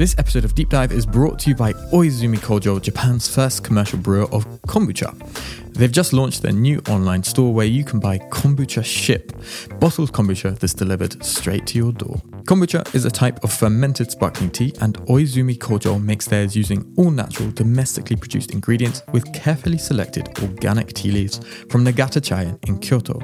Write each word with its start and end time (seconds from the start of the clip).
This 0.00 0.14
episode 0.16 0.46
of 0.46 0.54
Deep 0.54 0.70
Dive 0.70 0.92
is 0.92 1.04
brought 1.04 1.38
to 1.40 1.50
you 1.50 1.54
by 1.54 1.74
Oizumi 1.92 2.38
Kojo, 2.38 2.80
Japan's 2.80 3.28
first 3.28 3.62
commercial 3.62 3.98
brewer 3.98 4.22
of 4.32 4.46
kombucha. 4.62 5.14
They've 5.72 5.90
just 5.90 6.12
launched 6.12 6.42
their 6.42 6.52
new 6.52 6.82
online 6.88 7.22
store 7.22 7.54
where 7.54 7.66
you 7.66 7.84
can 7.84 8.00
buy 8.00 8.18
kombucha 8.18 8.84
ship, 8.84 9.32
bottled 9.78 10.12
kombucha 10.12 10.58
that's 10.58 10.74
delivered 10.74 11.24
straight 11.24 11.66
to 11.68 11.78
your 11.78 11.92
door. 11.92 12.20
Kombucha 12.44 12.94
is 12.94 13.04
a 13.04 13.10
type 13.10 13.42
of 13.44 13.52
fermented 13.52 14.10
sparkling 14.10 14.50
tea, 14.50 14.74
and 14.80 14.98
Oizumi 15.06 15.56
Kojo 15.56 16.02
makes 16.02 16.26
theirs 16.26 16.56
using 16.56 16.92
all 16.96 17.10
natural, 17.10 17.50
domestically 17.52 18.16
produced 18.16 18.50
ingredients 18.50 19.02
with 19.12 19.32
carefully 19.32 19.78
selected 19.78 20.28
organic 20.40 20.92
tea 20.92 21.12
leaves 21.12 21.38
from 21.70 21.84
Nagata 21.84 22.20
Chayan 22.20 22.58
in 22.68 22.78
Kyoto. 22.78 23.20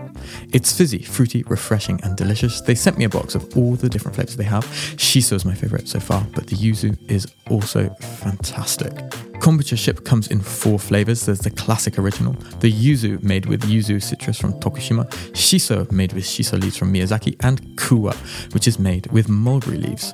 It's 0.53 0.73
fizzy, 0.73 1.03
fruity, 1.03 1.43
refreshing, 1.49 2.01
and 2.05 2.17
delicious. 2.17 2.61
They 2.61 2.75
sent 2.75 2.99
me 2.99 3.05
a 3.05 3.09
box 3.09 3.35
of 3.35 3.57
all 3.57 3.75
the 3.75 3.89
different 3.89 4.15
flavors 4.15 4.37
they 4.37 4.45
have. 4.45 4.65
Shiso 4.97 5.33
is 5.33 5.45
my 5.45 5.55
favorite 5.55 5.89
so 5.89 6.01
far, 6.01 6.27
but 6.35 6.47
the 6.47 6.57
yuzu 6.57 6.97
is 7.11 7.27
also 7.51 7.89
fantastic. 8.21 8.93
Kombucha 9.41 9.79
ship 9.79 10.05
comes 10.05 10.29
in 10.29 10.41
four 10.41 10.79
flavors. 10.79 11.27
There's 11.27 11.41
the 11.41 11.51
classic 11.51 11.99
original, 11.99 12.33
the 12.61 12.73
yuzu 12.73 13.23
made 13.23 13.47
with 13.47 13.63
yuzu 13.63 14.03
citrus 14.03 14.39
from 14.39 14.53
Tokushima, 14.55 15.09
shiso 15.33 15.91
made 15.93 16.13
with 16.13 16.25
shiso 16.25 16.61
leaves 16.61 16.77
from 16.77 16.93
Miyazaki, 16.93 17.37
and 17.41 17.61
kuwa, 17.77 18.15
which 18.53 18.67
is 18.67 18.79
made 18.79 19.07
with 19.13 19.29
mulberry 19.29 19.79
leaves. 19.79 20.13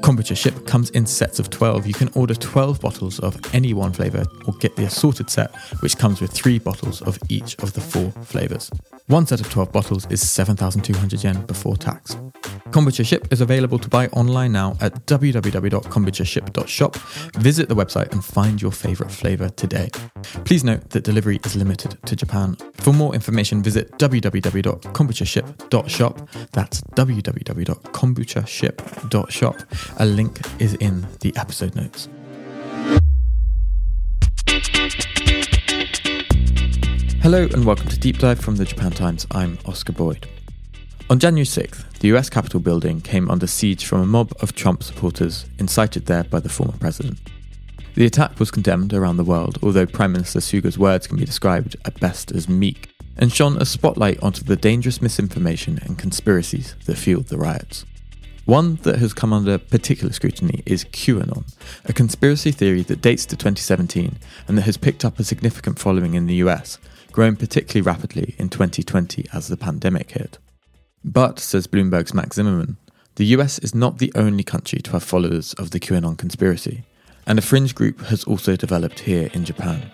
Kombucha 0.00 0.36
ship 0.36 0.66
comes 0.66 0.90
in 0.90 1.06
sets 1.06 1.38
of 1.38 1.50
12. 1.50 1.86
You 1.86 1.94
can 1.94 2.08
order 2.14 2.34
12 2.34 2.80
bottles 2.80 3.18
of 3.18 3.36
any 3.52 3.74
one 3.74 3.92
flavor 3.92 4.24
or 4.46 4.54
get 4.54 4.76
the 4.76 4.84
assorted 4.84 5.28
set, 5.28 5.54
which 5.80 5.98
comes 5.98 6.20
with 6.20 6.30
three 6.30 6.58
bottles 6.58 7.02
of 7.02 7.18
each 7.28 7.56
of 7.58 7.72
the 7.72 7.80
four 7.80 8.10
flavors. 8.24 8.70
One 9.08 9.26
set 9.26 9.40
of 9.40 9.50
12 9.50 9.72
bottles 9.72 10.06
is 10.10 10.26
7,200 10.26 11.24
yen 11.24 11.44
before 11.46 11.76
tax. 11.76 12.16
Mm-hmm. 12.70 12.78
Kombucha 12.78 13.04
Ship 13.06 13.26
is 13.32 13.40
available 13.40 13.78
to 13.78 13.88
buy 13.88 14.08
online 14.08 14.52
now 14.52 14.76
at 14.80 15.06
www.kombuchaship.shop. 15.06 16.96
Visit 17.36 17.68
the 17.68 17.74
website 17.74 18.12
and 18.12 18.24
find 18.24 18.62
your 18.62 18.72
favorite 18.72 19.10
flavor 19.10 19.48
today. 19.50 19.90
Please 20.44 20.64
note 20.64 20.88
that 20.90 21.04
delivery 21.04 21.40
is 21.44 21.54
limited 21.56 21.96
to 22.04 22.16
Japan. 22.16 22.56
For 22.74 22.92
more 22.92 23.14
information, 23.14 23.62
visit 23.62 23.90
www.kombuchaship.shop. 23.92 26.28
That's 26.52 26.80
www.kombuchaship.shop. 26.82 29.56
A 29.98 30.06
link 30.06 30.40
is 30.60 30.74
in 30.74 31.06
the 31.20 31.32
episode 31.36 31.74
notes. 31.74 32.08
Hello 37.20 37.48
and 37.52 37.64
welcome 37.64 37.88
to 37.88 37.98
Deep 37.98 38.18
Dive 38.18 38.38
from 38.38 38.54
the 38.56 38.64
Japan 38.64 38.92
Times. 38.92 39.26
I'm 39.32 39.58
Oscar 39.66 39.92
Boyd. 39.92 40.28
On 41.10 41.18
January 41.18 41.46
6th, 41.46 42.00
the 42.00 42.08
US 42.08 42.28
Capitol 42.28 42.60
building 42.60 43.00
came 43.00 43.30
under 43.30 43.46
siege 43.46 43.86
from 43.86 44.02
a 44.02 44.06
mob 44.06 44.30
of 44.40 44.54
Trump 44.54 44.82
supporters 44.82 45.46
incited 45.58 46.04
there 46.04 46.24
by 46.24 46.38
the 46.38 46.50
former 46.50 46.76
president. 46.76 47.18
The 47.94 48.04
attack 48.04 48.38
was 48.38 48.50
condemned 48.50 48.92
around 48.92 49.16
the 49.16 49.24
world, 49.24 49.58
although 49.62 49.86
Prime 49.86 50.12
Minister 50.12 50.42
Suga's 50.42 50.78
words 50.78 51.06
can 51.06 51.16
be 51.16 51.24
described 51.24 51.76
at 51.86 51.98
best 51.98 52.30
as 52.32 52.46
meek, 52.46 52.94
and 53.16 53.32
shone 53.32 53.56
a 53.56 53.64
spotlight 53.64 54.22
onto 54.22 54.44
the 54.44 54.54
dangerous 54.54 55.00
misinformation 55.00 55.78
and 55.82 55.98
conspiracies 55.98 56.76
that 56.84 56.98
fueled 56.98 57.28
the 57.28 57.38
riots. 57.38 57.86
One 58.44 58.74
that 58.82 58.98
has 58.98 59.14
come 59.14 59.32
under 59.32 59.56
particular 59.56 60.12
scrutiny 60.12 60.62
is 60.66 60.84
QAnon, 60.84 61.50
a 61.86 61.94
conspiracy 61.94 62.50
theory 62.50 62.82
that 62.82 63.00
dates 63.00 63.24
to 63.26 63.36
2017 63.36 64.18
and 64.46 64.58
that 64.58 64.62
has 64.62 64.76
picked 64.76 65.06
up 65.06 65.18
a 65.18 65.24
significant 65.24 65.78
following 65.78 66.12
in 66.12 66.26
the 66.26 66.36
US, 66.36 66.78
growing 67.12 67.34
particularly 67.34 67.80
rapidly 67.80 68.34
in 68.38 68.50
2020 68.50 69.24
as 69.32 69.48
the 69.48 69.56
pandemic 69.56 70.10
hit. 70.10 70.36
But, 71.04 71.38
says 71.38 71.66
Bloomberg's 71.66 72.12
Max 72.12 72.36
Zimmerman, 72.36 72.76
the 73.14 73.26
US 73.26 73.58
is 73.60 73.74
not 73.74 73.98
the 73.98 74.12
only 74.14 74.44
country 74.44 74.80
to 74.80 74.92
have 74.92 75.02
followers 75.02 75.54
of 75.54 75.70
the 75.70 75.80
QAnon 75.80 76.18
conspiracy, 76.18 76.84
and 77.26 77.38
a 77.38 77.42
fringe 77.42 77.74
group 77.74 78.00
has 78.02 78.24
also 78.24 78.56
developed 78.56 79.00
here 79.00 79.30
in 79.32 79.44
Japan. 79.44 79.90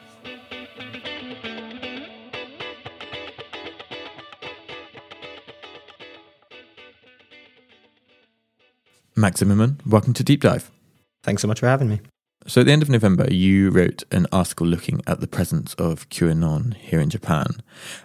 Max 9.16 9.38
Zimmerman, 9.40 9.80
welcome 9.86 10.12
to 10.12 10.24
Deep 10.24 10.40
Dive. 10.40 10.70
Thanks 11.22 11.40
so 11.40 11.48
much 11.48 11.60
for 11.60 11.66
having 11.66 11.88
me. 11.88 12.00
So, 12.46 12.60
at 12.60 12.66
the 12.66 12.72
end 12.72 12.82
of 12.82 12.90
November, 12.90 13.32
you 13.32 13.70
wrote 13.70 14.02
an 14.10 14.26
article 14.30 14.66
looking 14.66 15.00
at 15.06 15.20
the 15.20 15.26
presence 15.26 15.72
of 15.74 16.08
QAnon 16.10 16.74
here 16.74 17.00
in 17.00 17.08
Japan. 17.08 17.46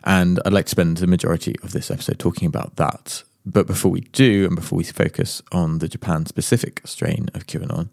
And 0.06 0.40
I'd 0.46 0.54
like 0.54 0.66
to 0.66 0.72
spend 0.72 0.98
the 0.98 1.08
majority 1.08 1.56
of 1.62 1.74
this 1.74 1.92
episode 1.92 2.20
talking 2.20 2.48
about 2.48 2.78
that. 2.78 3.24
But 3.46 3.68
before 3.68 3.92
we 3.92 4.02
do, 4.02 4.46
and 4.46 4.56
before 4.56 4.78
we 4.78 4.86
focus 4.86 5.42
on 5.52 5.80
the 5.80 5.90
Japan 5.90 6.26
specific 6.26 6.82
strain 6.86 7.28
of 7.34 7.48
QAnon, 7.48 7.92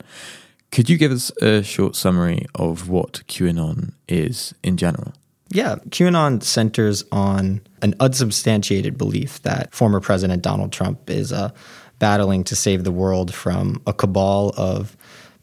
could 0.70 0.88
you 0.88 0.96
give 0.96 1.10
us 1.10 1.30
a 1.42 1.64
short 1.64 1.96
summary 1.96 2.46
of 2.54 2.88
what 2.88 3.22
QAnon 3.26 3.94
is 4.08 4.54
in 4.62 4.76
general? 4.76 5.14
Yeah, 5.48 5.76
QAnon 5.88 6.42
centers 6.42 7.04
on 7.10 7.60
an 7.82 7.94
unsubstantiated 7.98 8.98
belief 8.98 9.42
that 9.42 9.74
former 9.74 10.00
President 10.00 10.42
Donald 10.42 10.72
Trump 10.72 11.08
is 11.10 11.32
uh, 11.32 11.50
battling 11.98 12.44
to 12.44 12.56
save 12.56 12.84
the 12.84 12.92
world 12.92 13.32
from 13.32 13.80
a 13.86 13.92
cabal 13.92 14.52
of 14.56 14.96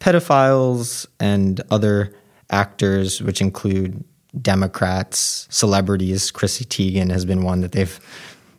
pedophiles 0.03 1.05
and 1.21 1.61
other 1.71 2.13
actors, 2.49 3.21
which 3.21 3.39
include 3.39 4.03
Democrats, 4.41 5.47
celebrities. 5.49 6.29
Chrissy 6.29 6.65
Teigen 6.65 7.09
has 7.09 7.23
been 7.23 7.41
one 7.41 7.61
that 7.61 7.71
they've 7.71 7.99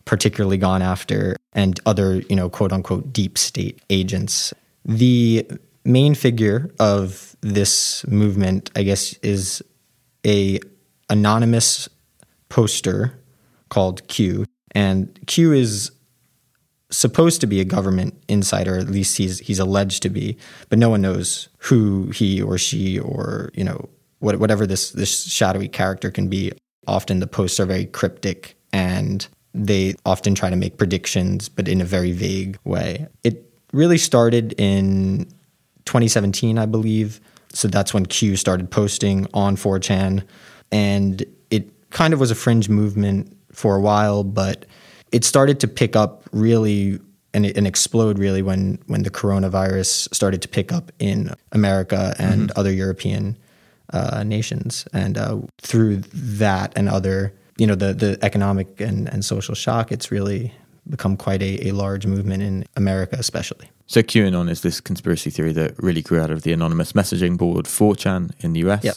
particularly 0.06 0.56
gone 0.56 0.80
after, 0.80 1.36
and 1.52 1.78
other, 1.84 2.16
you 2.30 2.36
know, 2.36 2.48
quote 2.48 2.72
unquote 2.72 3.12
deep 3.12 3.36
state 3.36 3.82
agents. 3.90 4.54
The 4.86 5.46
main 5.84 6.14
figure 6.14 6.70
of 6.78 7.36
this 7.42 8.06
movement, 8.06 8.70
I 8.74 8.82
guess, 8.82 9.12
is 9.22 9.62
a 10.26 10.60
anonymous 11.10 11.90
poster 12.48 13.18
called 13.68 14.06
Q, 14.08 14.46
and 14.70 15.18
Q 15.26 15.52
is 15.52 15.90
supposed 16.96 17.40
to 17.40 17.46
be 17.46 17.60
a 17.60 17.64
government 17.64 18.14
insider, 18.28 18.78
at 18.78 18.88
least 18.88 19.16
he's 19.16 19.38
he's 19.40 19.58
alleged 19.58 20.02
to 20.02 20.08
be, 20.08 20.36
but 20.68 20.78
no 20.78 20.90
one 20.90 21.02
knows 21.02 21.48
who 21.58 22.08
he 22.08 22.40
or 22.40 22.58
she 22.58 22.98
or 22.98 23.50
you 23.54 23.64
know 23.64 23.88
what, 24.18 24.38
whatever 24.38 24.66
this 24.66 24.90
this 24.90 25.24
shadowy 25.24 25.68
character 25.68 26.10
can 26.10 26.28
be. 26.28 26.52
Often 26.86 27.20
the 27.20 27.26
posts 27.26 27.58
are 27.60 27.66
very 27.66 27.86
cryptic 27.86 28.56
and 28.72 29.26
they 29.54 29.94
often 30.04 30.34
try 30.34 30.50
to 30.50 30.56
make 30.56 30.76
predictions, 30.76 31.48
but 31.48 31.68
in 31.68 31.80
a 31.80 31.84
very 31.84 32.12
vague 32.12 32.58
way. 32.64 33.06
It 33.22 33.48
really 33.72 33.98
started 33.98 34.52
in 34.58 35.26
2017, 35.84 36.58
I 36.58 36.66
believe. 36.66 37.20
So 37.50 37.68
that's 37.68 37.94
when 37.94 38.04
Q 38.06 38.36
started 38.36 38.70
posting 38.70 39.28
on 39.32 39.56
4chan, 39.56 40.24
and 40.72 41.24
it 41.50 41.90
kind 41.90 42.12
of 42.12 42.18
was 42.18 42.32
a 42.32 42.34
fringe 42.34 42.68
movement 42.68 43.36
for 43.52 43.76
a 43.76 43.80
while, 43.80 44.24
but 44.24 44.66
it 45.14 45.24
started 45.24 45.60
to 45.60 45.68
pick 45.68 45.94
up 45.94 46.24
really 46.32 46.98
and, 47.32 47.46
and 47.46 47.66
explode 47.66 48.18
really 48.18 48.42
when 48.42 48.78
when 48.86 49.04
the 49.04 49.10
coronavirus 49.10 50.12
started 50.12 50.42
to 50.42 50.48
pick 50.48 50.72
up 50.72 50.90
in 50.98 51.30
America 51.52 52.14
and 52.18 52.48
mm-hmm. 52.48 52.58
other 52.58 52.72
European 52.72 53.38
uh, 53.92 54.24
nations, 54.24 54.86
and 54.92 55.16
uh, 55.16 55.38
through 55.62 55.98
that 56.12 56.72
and 56.76 56.88
other 56.88 57.32
you 57.58 57.66
know 57.66 57.76
the 57.76 57.94
the 57.94 58.18
economic 58.22 58.80
and, 58.80 59.08
and 59.08 59.24
social 59.24 59.54
shock, 59.54 59.92
it's 59.92 60.10
really 60.10 60.52
become 60.90 61.16
quite 61.16 61.42
a, 61.42 61.68
a 61.68 61.72
large 61.72 62.06
movement 62.06 62.42
in 62.42 62.64
America, 62.76 63.16
especially. 63.18 63.70
So 63.86 64.02
QAnon 64.02 64.50
is 64.50 64.62
this 64.62 64.80
conspiracy 64.80 65.30
theory 65.30 65.52
that 65.52 65.80
really 65.82 66.02
grew 66.02 66.20
out 66.20 66.30
of 66.30 66.42
the 66.42 66.52
anonymous 66.52 66.92
messaging 66.92 67.38
board 67.38 67.66
4chan 67.66 68.32
in 68.40 68.52
the 68.52 68.60
US. 68.68 68.84
Yep. 68.84 68.96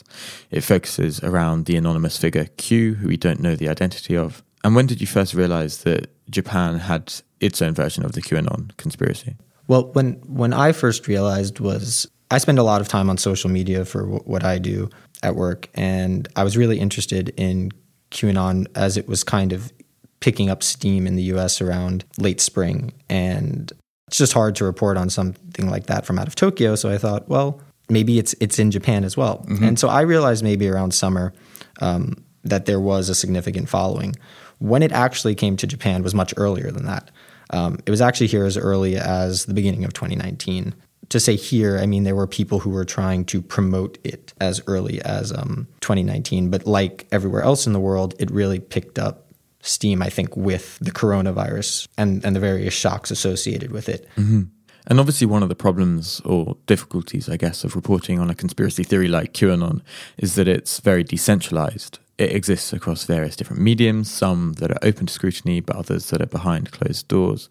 It 0.52 0.62
focuses 0.62 1.22
around 1.24 1.66
the 1.66 1.76
anonymous 1.76 2.18
figure 2.18 2.46
Q, 2.58 2.96
who 2.96 3.08
we 3.08 3.18
don't 3.18 3.40
know 3.40 3.56
the 3.56 3.70
identity 3.70 4.18
of, 4.18 4.44
and 4.64 4.76
when 4.76 4.86
did 4.86 5.02
you 5.02 5.08
first 5.08 5.34
realize 5.34 5.80
that 5.84 6.10
Japan 6.30 6.80
had 6.80 7.14
its 7.40 7.62
own 7.62 7.74
version 7.74 8.04
of 8.04 8.14
the 8.14 8.22
QAnon 8.22 8.76
conspiracy? 8.78 9.36
Well, 9.68 9.92
when 9.94 10.14
when 10.26 10.54
I 10.54 10.72
first 10.72 11.08
realized 11.08 11.60
was 11.60 12.08
I 12.32 12.38
spend 12.38 12.60
a 12.60 12.64
lot 12.64 12.82
of 12.82 12.88
time 12.88 13.10
on 13.10 13.18
social 13.18 13.50
media 13.50 13.86
for 13.86 14.02
w- 14.02 14.24
what 14.26 14.44
I 14.44 14.58
do 14.58 14.90
at 15.24 15.36
work, 15.36 15.70
and 15.74 16.28
I 16.36 16.44
was 16.44 16.58
really 16.58 16.80
interested 16.80 17.30
in 17.38 17.72
QAnon 18.12 18.68
as 18.76 18.98
it 18.98 19.08
was 19.08 19.24
kind 19.24 19.54
of 19.54 19.72
picking 20.20 20.50
up 20.50 20.64
steam 20.64 21.06
in 21.06 21.16
the 21.16 21.24
U.S. 21.24 21.62
around 21.62 22.06
late 22.18 22.42
spring, 22.42 22.94
and 23.10 23.72
it's 24.08 24.18
just 24.18 24.34
hard 24.34 24.56
to 24.56 24.66
report 24.66 24.98
on 24.98 25.10
something 25.10 25.70
like 25.70 25.88
that 25.88 26.06
from 26.06 26.18
out 26.18 26.28
of 26.28 26.36
Tokyo. 26.36 26.76
So 26.76 26.90
I 26.90 26.98
thought, 26.98 27.28
well, 27.30 27.62
maybe 27.90 28.20
it's 28.20 28.34
it's 28.40 28.60
in 28.60 28.72
Japan 28.72 29.04
as 29.04 29.16
well, 29.16 29.46
mm-hmm. 29.48 29.64
and 29.64 29.80
so 29.80 29.90
I 29.90 30.02
realized 30.02 30.44
maybe 30.44 30.68
around 30.68 30.94
summer 30.94 31.34
um, 31.82 32.24
that 32.44 32.66
there 32.66 32.80
was 32.80 33.10
a 33.10 33.16
significant 33.16 33.70
following. 33.70 34.16
When 34.60 34.84
it 34.84 34.92
actually 34.92 35.36
came 35.36 35.58
to 35.58 35.68
Japan 35.68 36.04
was 36.04 36.16
much 36.16 36.34
earlier 36.38 36.72
than 36.72 36.86
that. 36.86 37.12
Um, 37.52 37.80
it 37.86 37.92
was 37.92 38.02
actually 38.02 38.28
here 38.28 38.46
as 38.46 38.58
early 38.58 38.98
as 38.98 39.46
the 39.46 39.54
beginning 39.54 39.86
of 39.86 39.94
2019. 39.94 40.74
To 41.10 41.20
say 41.20 41.36
here, 41.36 41.78
I 41.78 41.86
mean, 41.86 42.04
there 42.04 42.16
were 42.16 42.28
people 42.28 42.60
who 42.60 42.70
were 42.70 42.84
trying 42.84 43.24
to 43.26 43.42
promote 43.42 43.98
it 44.04 44.34
as 44.42 44.62
early 44.68 45.02
as 45.04 45.32
um, 45.32 45.68
2019. 45.80 46.50
But 46.50 46.68
like 46.68 47.08
everywhere 47.12 47.44
else 47.44 47.66
in 47.66 47.74
the 47.74 47.80
world, 47.80 48.14
it 48.20 48.30
really 48.30 48.60
picked 48.60 49.00
up 49.00 49.32
steam, 49.62 50.02
I 50.02 50.10
think, 50.10 50.36
with 50.36 50.78
the 50.80 50.92
coronavirus 50.92 51.88
and, 51.98 52.24
and 52.26 52.36
the 52.36 52.40
various 52.40 52.74
shocks 52.74 53.12
associated 53.12 53.72
with 53.72 53.88
it. 53.88 54.08
Mm-hmm. 54.18 54.44
And 54.90 55.00
obviously, 55.00 55.28
one 55.28 55.44
of 55.44 55.50
the 55.50 55.56
problems 55.56 56.22
or 56.24 56.58
difficulties, 56.66 57.28
I 57.28 57.36
guess, 57.36 57.64
of 57.64 57.76
reporting 57.76 58.20
on 58.20 58.30
a 58.30 58.36
conspiracy 58.36 58.84
theory 58.84 59.10
like 59.10 59.34
QAnon 59.34 59.82
is 60.18 60.36
that 60.36 60.48
it's 60.48 60.80
very 60.80 61.04
decentralized. 61.04 62.00
It 62.18 62.32
exists 62.32 62.74
across 62.74 63.04
various 63.04 63.36
different 63.36 63.62
mediums, 63.62 64.10
some 64.10 64.54
that 64.54 64.72
are 64.72 64.80
open 64.82 65.06
to 65.06 65.14
scrutiny, 65.14 65.60
but 65.60 65.76
others 65.76 66.10
that 66.10 66.22
are 66.22 66.28
behind 66.28 66.72
closed 66.72 67.08
doors. 67.08 67.48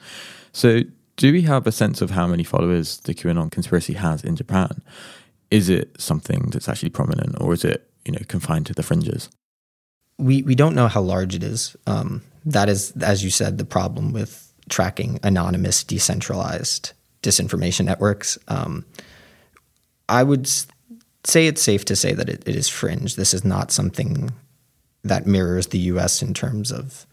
So, 0.52 0.82
do 1.16 1.32
we 1.32 1.42
have 1.42 1.66
a 1.66 1.72
sense 1.72 2.02
of 2.02 2.10
how 2.10 2.26
many 2.26 2.42
followers 2.42 3.00
the 3.00 3.14
QAnon 3.14 3.50
conspiracy 3.50 3.94
has 3.94 4.22
in 4.22 4.36
Japan? 4.36 4.82
Is 5.50 5.68
it 5.68 5.98
something 6.00 6.50
that's 6.50 6.68
actually 6.68 6.90
prominent, 6.90 7.40
or 7.40 7.52
is 7.54 7.64
it 7.64 7.88
you 8.04 8.12
know 8.12 8.20
confined 8.28 8.66
to 8.66 8.74
the 8.74 8.82
fringes? 8.82 9.30
We 10.18 10.42
we 10.42 10.54
don't 10.54 10.74
know 10.74 10.88
how 10.88 11.00
large 11.00 11.34
it 11.34 11.44
is. 11.44 11.76
Um, 11.86 12.22
that 12.44 12.68
is, 12.68 12.92
as 13.02 13.22
you 13.22 13.30
said, 13.30 13.58
the 13.58 13.64
problem 13.64 14.12
with 14.12 14.52
tracking 14.68 15.20
anonymous, 15.22 15.84
decentralized 15.84 16.92
disinformation 17.22 17.84
networks. 17.84 18.38
Um, 18.48 18.84
I 20.08 20.22
would 20.22 20.48
say 21.24 21.46
it's 21.46 21.62
safe 21.62 21.84
to 21.86 21.96
say 21.96 22.12
that 22.12 22.28
it, 22.28 22.42
it 22.46 22.54
is 22.54 22.68
fringe. 22.68 23.16
This 23.16 23.34
is 23.34 23.44
not 23.44 23.72
something 23.72 24.30
that 25.04 25.26
mirrors 25.26 25.68
the 25.68 25.78
U.S. 25.78 26.22
in 26.22 26.34
terms 26.34 26.72
of 26.72 27.06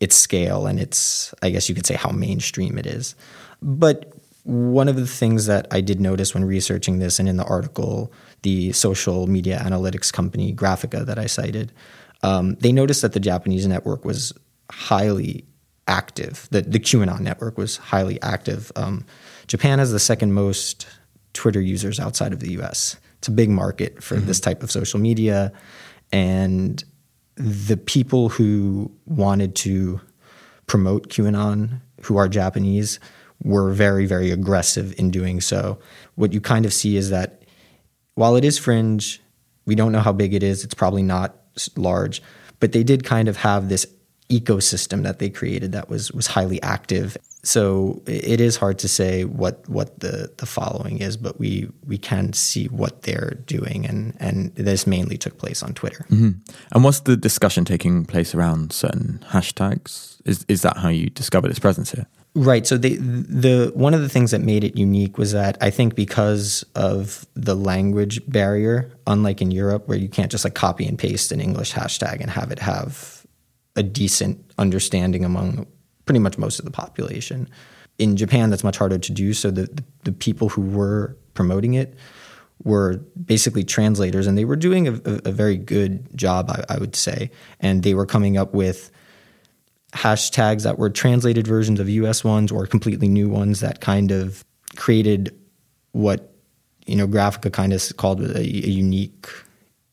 its 0.00 0.16
scale 0.16 0.66
and 0.66 0.78
its, 0.78 1.34
I 1.42 1.50
guess 1.50 1.68
you 1.68 1.74
could 1.74 1.86
say, 1.86 1.94
how 1.94 2.10
mainstream 2.10 2.78
it 2.78 2.86
is. 2.86 3.14
But 3.60 4.12
one 4.44 4.88
of 4.88 4.96
the 4.96 5.06
things 5.06 5.46
that 5.46 5.66
I 5.70 5.80
did 5.80 6.00
notice 6.00 6.34
when 6.34 6.44
researching 6.44 6.98
this 6.98 7.18
and 7.18 7.28
in 7.28 7.36
the 7.36 7.44
article, 7.44 8.12
the 8.42 8.72
social 8.72 9.26
media 9.26 9.58
analytics 9.58 10.12
company 10.12 10.54
Graphika 10.54 11.04
that 11.04 11.18
I 11.18 11.26
cited, 11.26 11.72
um, 12.22 12.54
they 12.56 12.72
noticed 12.72 13.02
that 13.02 13.12
the 13.12 13.20
Japanese 13.20 13.66
network 13.66 14.04
was 14.04 14.32
highly 14.70 15.44
active. 15.86 16.48
The, 16.50 16.62
the 16.62 16.78
QAnon 16.78 17.20
network 17.20 17.58
was 17.58 17.78
highly 17.78 18.20
active. 18.22 18.70
Um, 18.76 19.04
Japan 19.48 19.78
has 19.78 19.92
the 19.92 19.98
second 19.98 20.32
most 20.32 20.86
Twitter 21.32 21.60
users 21.60 21.98
outside 21.98 22.32
of 22.32 22.40
the 22.40 22.52
US. 22.60 22.96
It's 23.18 23.28
a 23.28 23.32
big 23.32 23.50
market 23.50 24.02
for 24.02 24.16
mm-hmm. 24.16 24.26
this 24.26 24.40
type 24.40 24.62
of 24.62 24.70
social 24.70 25.00
media. 25.00 25.52
And 26.12 26.82
the 27.38 27.76
people 27.76 28.28
who 28.28 28.90
wanted 29.06 29.54
to 29.56 30.00
promote 30.66 31.08
QAnon, 31.08 31.80
who 32.02 32.16
are 32.16 32.28
Japanese, 32.28 32.98
were 33.42 33.72
very, 33.72 34.06
very 34.06 34.30
aggressive 34.30 34.94
in 34.98 35.10
doing 35.10 35.40
so. 35.40 35.78
What 36.16 36.32
you 36.32 36.40
kind 36.40 36.66
of 36.66 36.72
see 36.72 36.96
is 36.96 37.10
that 37.10 37.44
while 38.14 38.34
it 38.34 38.44
is 38.44 38.58
fringe, 38.58 39.22
we 39.64 39.76
don't 39.76 39.92
know 39.92 40.00
how 40.00 40.12
big 40.12 40.34
it 40.34 40.42
is, 40.42 40.64
it's 40.64 40.74
probably 40.74 41.04
not 41.04 41.36
large, 41.76 42.20
but 42.58 42.72
they 42.72 42.82
did 42.82 43.04
kind 43.04 43.28
of 43.28 43.36
have 43.36 43.68
this 43.68 43.86
ecosystem 44.28 45.04
that 45.04 45.20
they 45.20 45.30
created 45.30 45.72
that 45.72 45.88
was 45.88 46.12
was 46.12 46.26
highly 46.26 46.60
active. 46.62 47.16
So 47.44 48.02
it 48.06 48.40
is 48.40 48.56
hard 48.56 48.78
to 48.80 48.88
say 48.88 49.24
what 49.24 49.68
what 49.68 50.00
the 50.00 50.32
the 50.38 50.46
following 50.46 50.98
is, 50.98 51.16
but 51.16 51.38
we 51.38 51.68
we 51.86 51.96
can 51.96 52.32
see 52.32 52.66
what 52.66 53.02
they're 53.02 53.38
doing, 53.46 53.86
and 53.86 54.16
and 54.18 54.54
this 54.56 54.86
mainly 54.86 55.16
took 55.16 55.38
place 55.38 55.62
on 55.62 55.72
Twitter. 55.72 56.04
Mm-hmm. 56.10 56.40
And 56.72 56.84
what's 56.84 57.00
the 57.00 57.16
discussion 57.16 57.64
taking 57.64 58.04
place 58.04 58.34
around 58.34 58.72
certain 58.72 59.24
hashtags? 59.30 60.20
Is 60.24 60.44
is 60.48 60.62
that 60.62 60.78
how 60.78 60.88
you 60.88 61.10
discovered 61.10 61.50
its 61.50 61.60
presence 61.60 61.92
here? 61.92 62.06
Right. 62.34 62.66
So 62.66 62.76
the 62.76 62.96
the 62.96 63.72
one 63.74 63.94
of 63.94 64.00
the 64.00 64.08
things 64.08 64.32
that 64.32 64.40
made 64.40 64.64
it 64.64 64.76
unique 64.76 65.16
was 65.16 65.32
that 65.32 65.56
I 65.60 65.70
think 65.70 65.94
because 65.94 66.64
of 66.74 67.24
the 67.34 67.54
language 67.54 68.20
barrier, 68.30 68.92
unlike 69.06 69.40
in 69.40 69.50
Europe 69.50 69.88
where 69.88 69.98
you 69.98 70.08
can't 70.08 70.30
just 70.30 70.44
like 70.44 70.54
copy 70.54 70.86
and 70.86 70.98
paste 70.98 71.32
an 71.32 71.40
English 71.40 71.72
hashtag 71.72 72.20
and 72.20 72.30
have 72.30 72.50
it 72.50 72.58
have 72.58 73.24
a 73.76 73.82
decent 73.82 74.52
understanding 74.58 75.24
among 75.24 75.66
pretty 76.08 76.20
much 76.20 76.38
most 76.38 76.58
of 76.58 76.64
the 76.64 76.70
population. 76.70 77.46
In 77.98 78.16
Japan, 78.16 78.48
that's 78.48 78.64
much 78.64 78.78
harder 78.78 78.96
to 78.96 79.12
do. 79.12 79.34
So 79.34 79.50
the, 79.50 79.66
the, 79.66 79.84
the 80.04 80.12
people 80.12 80.48
who 80.48 80.62
were 80.62 81.18
promoting 81.34 81.74
it 81.74 81.98
were 82.64 82.96
basically 83.26 83.62
translators, 83.62 84.26
and 84.26 84.38
they 84.38 84.46
were 84.46 84.56
doing 84.56 84.88
a, 84.88 84.94
a, 84.94 85.20
a 85.26 85.32
very 85.32 85.58
good 85.58 86.16
job, 86.16 86.48
I, 86.50 86.64
I, 86.76 86.78
would 86.78 86.96
say. 86.96 87.30
And 87.60 87.82
they 87.82 87.92
were 87.92 88.06
coming 88.06 88.38
up 88.38 88.54
with 88.54 88.90
hashtags 89.92 90.62
that 90.62 90.78
were 90.78 90.88
translated 90.88 91.46
versions 91.46 91.78
of 91.78 91.90
US 91.90 92.24
ones 92.24 92.50
or 92.50 92.66
completely 92.66 93.06
new 93.06 93.28
ones 93.28 93.60
that 93.60 93.82
kind 93.82 94.10
of 94.10 94.46
created 94.76 95.38
what 95.92 96.32
you 96.86 96.96
know 96.96 97.06
Graphika 97.06 97.52
kind 97.52 97.74
of 97.74 97.82
called 97.98 98.22
a, 98.22 98.38
a 98.38 98.42
unique 98.42 99.28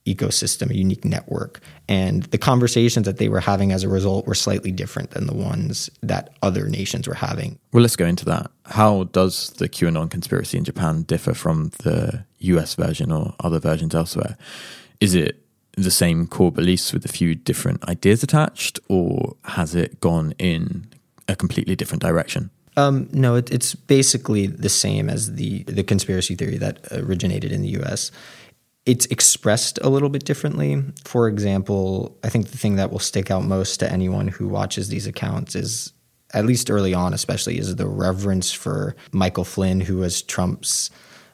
ecosystem, 0.05 0.69
a 0.69 0.75
unique 0.75 1.03
network. 1.03 1.61
And 1.87 2.23
the 2.23 2.37
conversations 2.37 3.05
that 3.05 3.17
they 3.17 3.27
were 3.27 3.39
having 3.39 3.71
as 3.71 3.83
a 3.83 3.89
result 3.89 4.27
were 4.27 4.35
slightly 4.35 4.71
different 4.71 5.11
than 5.11 5.27
the 5.27 5.33
ones 5.33 5.89
that 6.01 6.31
other 6.41 6.67
nations 6.67 7.07
were 7.07 7.15
having. 7.15 7.57
Well, 7.73 7.81
let's 7.81 7.95
go 7.95 8.05
into 8.05 8.25
that. 8.25 8.51
How 8.65 9.05
does 9.05 9.49
the 9.51 9.67
QAnon 9.67 10.09
conspiracy 10.09 10.57
in 10.57 10.63
Japan 10.63 11.03
differ 11.03 11.33
from 11.33 11.71
the 11.79 12.25
US 12.39 12.75
version 12.75 13.11
or 13.11 13.33
other 13.39 13.59
versions 13.59 13.95
elsewhere? 13.95 14.37
Is 14.99 15.15
it 15.15 15.41
the 15.75 15.91
same 15.91 16.27
core 16.27 16.51
beliefs 16.51 16.93
with 16.93 17.03
a 17.03 17.09
few 17.09 17.35
different 17.35 17.83
ideas 17.89 18.23
attached, 18.23 18.79
or 18.87 19.35
has 19.43 19.75
it 19.75 19.99
gone 19.99 20.33
in 20.37 20.87
a 21.27 21.35
completely 21.35 21.75
different 21.75 22.01
direction? 22.01 22.49
Um, 22.77 23.09
no, 23.11 23.35
it, 23.35 23.51
it's 23.51 23.73
basically 23.73 24.47
the 24.47 24.69
same 24.69 25.09
as 25.09 25.35
the 25.35 25.63
the 25.63 25.83
conspiracy 25.83 26.35
theory 26.35 26.57
that 26.57 26.79
originated 26.91 27.51
in 27.51 27.61
the 27.61 27.69
U.S 27.69 28.11
it's 28.85 29.05
expressed 29.07 29.79
a 29.81 29.89
little 29.89 30.09
bit 30.09 30.25
differently. 30.25 30.81
For 31.05 31.27
example, 31.27 32.17
I 32.23 32.29
think 32.29 32.49
the 32.49 32.57
thing 32.57 32.75
that 32.75 32.91
will 32.91 32.99
stick 32.99 33.31
out 33.31 33.43
most 33.43 33.77
to 33.77 33.91
anyone 33.91 34.27
who 34.27 34.47
watches 34.47 34.89
these 34.89 35.07
accounts 35.07 35.55
is, 35.55 35.91
at 36.33 36.45
least 36.45 36.69
early 36.69 36.93
on, 36.93 37.13
especially, 37.13 37.57
is 37.57 37.75
the 37.75 37.87
reverence 37.87 38.51
for 38.51 38.95
Michael 39.11 39.43
Flynn, 39.43 39.81
who 39.81 39.97
was 39.97 40.21
Trump's 40.21 40.91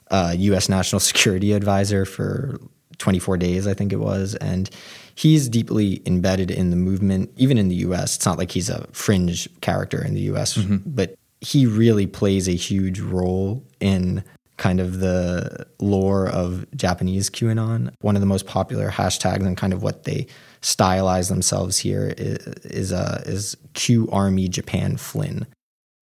uh, 0.10 0.34
U.S. 0.38 0.70
national 0.70 1.00
security 1.12 1.52
advisor 1.52 2.06
for 2.06 2.60
24 2.98 3.38
days, 3.38 3.68
I 3.68 3.74
think 3.74 3.92
it 3.92 4.00
was. 4.00 4.36
And 4.36 4.70
he's 5.16 5.50
deeply 5.50 6.02
embedded 6.06 6.52
in 6.52 6.70
the 6.70 6.76
movement, 6.78 7.32
even 7.36 7.58
in 7.58 7.68
the 7.68 7.76
U.S. 7.76 8.16
It's 8.16 8.26
not 8.26 8.38
like 8.38 8.52
he's 8.52 8.70
a 8.70 8.88
fringe 8.94 9.50
character 9.62 10.04
in 10.04 10.14
the 10.14 10.22
U.S., 10.22 10.58
mm-hmm. 10.58 10.78
but 10.86 11.16
he 11.42 11.66
really 11.66 12.06
plays 12.08 12.48
a 12.48 12.56
huge 12.56 13.00
role 13.00 13.66
in 13.80 14.24
kind 14.58 14.80
of 14.80 15.00
the 15.00 15.66
lore 15.80 16.28
of 16.28 16.66
Japanese 16.76 17.30
QAnon. 17.30 17.94
One 18.02 18.16
of 18.16 18.22
the 18.22 18.28
most 18.28 18.46
popular 18.46 18.90
hashtags 18.90 19.46
and 19.46 19.58
kind 19.58 19.74
of 19.74 19.82
what 19.82 20.04
they 20.04 20.28
stylize 20.62 21.30
themselves 21.30 21.78
here 21.80 22.14
is 22.18 22.38
is, 22.64 22.94
uh, 22.94 23.24
is 23.26 23.58
Q 23.74 24.08
Army 24.12 24.48
Japan 24.48 24.98
Flynn. 24.98 25.48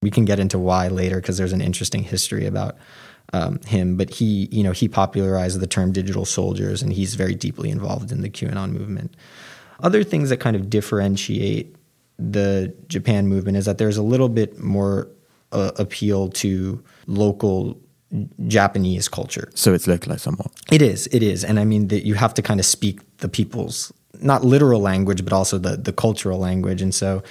We 0.03 0.11
can 0.11 0.25
get 0.25 0.39
into 0.39 0.59
why 0.59 0.89
later 0.89 1.17
because 1.17 1.37
there's 1.37 1.53
an 1.53 1.61
interesting 1.61 2.05
history 2.05 2.47
about 2.47 2.77
um, 3.33 3.61
him. 3.67 3.97
But 3.97 4.11
he, 4.11 4.49
you 4.50 4.62
know, 4.62 4.73
he 4.73 4.88
popularized 4.88 5.61
the 5.61 5.67
term 5.67 5.93
digital 5.93 6.25
soldiers, 6.25 6.83
and 6.83 6.93
he's 6.93 7.14
very 7.14 7.35
deeply 7.35 7.71
involved 7.71 8.12
in 8.12 8.23
the 8.23 8.31
QAnon 8.31 8.73
movement. 8.73 9.14
Other 9.81 10.02
things 10.02 10.31
that 10.31 10.38
kind 10.38 10.57
of 10.57 10.71
differentiate 10.71 11.76
the 12.19 12.75
Japan 12.88 13.28
movement 13.28 13.57
is 13.57 13.67
that 13.67 13.78
there's 13.78 13.97
a 13.97 14.02
little 14.02 14.28
bit 14.28 14.59
more 14.59 15.09
uh, 15.52 15.71
appeal 15.76 16.28
to 16.28 16.83
local 17.07 17.81
Japanese 18.47 19.09
culture. 19.09 19.50
So 19.55 19.75
it's 19.75 19.87
localized 19.87 20.23
somewhat. 20.23 20.50
It 20.73 20.83
is. 20.83 21.09
It 21.09 21.23
is, 21.23 21.45
and 21.45 21.61
I 21.61 21.65
mean 21.65 21.88
that 21.88 22.07
you 22.07 22.15
have 22.15 22.35
to 22.35 22.43
kind 22.43 22.61
of 22.61 22.67
speak 22.67 23.00
the 23.19 23.29
people's 23.29 23.93
not 24.21 24.45
literal 24.45 24.81
language, 24.81 25.25
but 25.25 25.33
also 25.33 25.59
the 25.59 25.77
the 25.77 25.93
cultural 25.93 26.38
language. 26.38 26.83
And 26.83 26.95
so, 26.95 27.23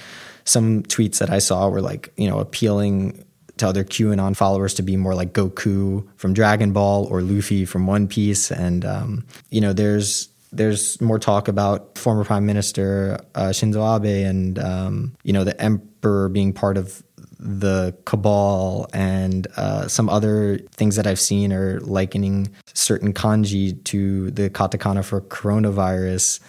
some 0.44 0.82
tweets 0.84 1.18
that 1.18 1.30
I 1.30 1.38
saw 1.38 1.68
were 1.68 1.80
like, 1.80 2.12
you 2.16 2.28
know, 2.28 2.38
appealing 2.38 3.24
to 3.58 3.66
other 3.66 3.84
QAnon 3.84 4.36
followers 4.36 4.74
to 4.74 4.82
be 4.82 4.96
more 4.96 5.14
like 5.14 5.32
Goku 5.32 6.06
from 6.16 6.32
Dragon 6.32 6.72
Ball 6.72 7.06
or 7.06 7.20
Luffy 7.22 7.64
from 7.64 7.86
One 7.86 8.06
Piece. 8.06 8.50
And 8.50 8.84
um, 8.84 9.26
you 9.50 9.60
know, 9.60 9.72
there's 9.72 10.28
there's 10.52 11.00
more 11.00 11.18
talk 11.18 11.48
about 11.48 11.98
former 11.98 12.24
Prime 12.24 12.46
Minister 12.46 13.18
uh, 13.34 13.48
Shinzo 13.48 13.96
Abe 13.96 14.26
and 14.26 14.58
um, 14.58 15.16
you 15.22 15.32
know 15.32 15.44
the 15.44 15.60
emperor 15.60 16.28
being 16.28 16.52
part 16.52 16.76
of 16.76 17.02
the 17.38 17.96
cabal 18.04 18.88
and 18.92 19.46
uh, 19.56 19.86
some 19.88 20.08
other 20.08 20.58
things 20.72 20.96
that 20.96 21.06
I've 21.06 21.20
seen 21.20 21.52
are 21.52 21.80
likening 21.80 22.50
certain 22.74 23.12
kanji 23.12 23.82
to 23.84 24.30
the 24.30 24.50
katakana 24.50 25.04
for 25.04 25.20
coronavirus. 25.20 26.40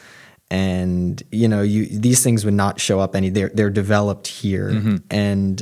And 0.51 1.21
you 1.31 1.47
know, 1.47 1.61
you 1.61 1.85
these 1.85 2.23
things 2.23 2.43
would 2.43 2.55
not 2.55 2.79
show 2.79 2.99
up 2.99 3.15
any. 3.15 3.29
They're 3.29 3.51
they're 3.53 3.69
developed 3.69 4.27
here, 4.27 4.71
mm-hmm. 4.71 4.97
and 5.11 5.61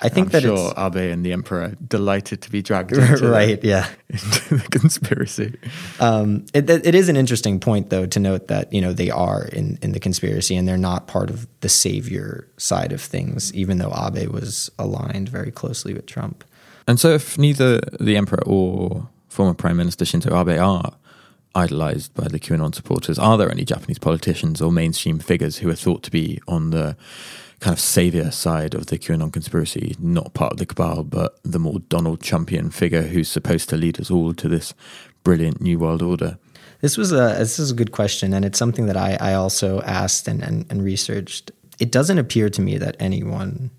I 0.00 0.08
think 0.08 0.26
I'm 0.26 0.30
that 0.32 0.42
sure 0.42 0.72
Abe 0.76 1.12
and 1.12 1.24
the 1.24 1.32
Emperor 1.32 1.74
delighted 1.86 2.42
to 2.42 2.50
be 2.50 2.62
dragged 2.62 2.92
into 2.92 3.28
right, 3.30 3.60
the, 3.60 3.68
yeah, 3.68 3.88
into 4.08 4.56
the 4.58 4.68
conspiracy. 4.70 5.58
Um, 5.98 6.46
it, 6.54 6.70
it 6.70 6.94
is 6.94 7.08
an 7.08 7.16
interesting 7.16 7.58
point, 7.58 7.90
though, 7.90 8.06
to 8.06 8.20
note 8.20 8.46
that 8.48 8.72
you 8.72 8.80
know 8.80 8.92
they 8.92 9.10
are 9.10 9.46
in 9.46 9.78
in 9.82 9.92
the 9.92 10.00
conspiracy 10.00 10.54
and 10.54 10.68
they're 10.68 10.76
not 10.76 11.08
part 11.08 11.30
of 11.30 11.48
the 11.60 11.68
savior 11.68 12.46
side 12.58 12.92
of 12.92 13.00
things, 13.00 13.52
even 13.54 13.78
though 13.78 13.92
Abe 13.92 14.28
was 14.28 14.70
aligned 14.78 15.28
very 15.28 15.50
closely 15.50 15.94
with 15.94 16.06
Trump. 16.06 16.44
And 16.86 17.00
so, 17.00 17.10
if 17.10 17.36
neither 17.36 17.80
the 18.00 18.16
Emperor 18.16 18.42
or 18.46 19.08
former 19.28 19.54
Prime 19.54 19.76
Minister 19.76 20.04
Shinzo 20.04 20.32
Abe 20.40 20.60
are 20.60 20.92
idolized 21.54 22.14
by 22.14 22.28
the 22.28 22.38
QAnon 22.38 22.74
supporters, 22.74 23.18
are 23.18 23.36
there 23.36 23.50
any 23.50 23.64
Japanese 23.64 23.98
politicians 23.98 24.62
or 24.62 24.70
mainstream 24.70 25.18
figures 25.18 25.58
who 25.58 25.68
are 25.68 25.74
thought 25.74 26.04
to 26.04 26.10
be 26.10 26.40
on 26.46 26.70
the 26.70 26.96
kind 27.60 27.72
of 27.72 27.80
savior 27.80 28.30
side 28.30 28.74
of 28.74 28.86
the 28.86 28.98
QAnon 28.98 29.32
conspiracy, 29.32 29.96
not 29.98 30.34
part 30.34 30.52
of 30.52 30.58
the 30.58 30.66
cabal, 30.66 31.02
but 31.02 31.38
the 31.42 31.58
more 31.58 31.80
Donald 31.88 32.20
Trumpian 32.20 32.72
figure 32.72 33.02
who's 33.02 33.28
supposed 33.28 33.68
to 33.70 33.76
lead 33.76 34.00
us 34.00 34.10
all 34.10 34.32
to 34.34 34.48
this 34.48 34.74
brilliant 35.24 35.60
new 35.60 35.78
world 35.78 36.02
order? 36.02 36.38
This 36.80 36.96
was 36.96 37.10
a 37.12 37.34
this 37.38 37.58
is 37.58 37.72
a 37.72 37.74
good 37.74 37.90
question, 37.90 38.32
and 38.32 38.44
it's 38.44 38.58
something 38.58 38.86
that 38.86 38.96
I, 38.96 39.16
I 39.20 39.34
also 39.34 39.80
asked 39.82 40.28
and, 40.28 40.42
and, 40.42 40.64
and 40.70 40.84
researched. 40.84 41.50
It 41.80 41.90
doesn't 41.90 42.18
appear 42.18 42.48
to 42.50 42.62
me 42.62 42.78
that 42.78 42.96
anyone 43.00 43.70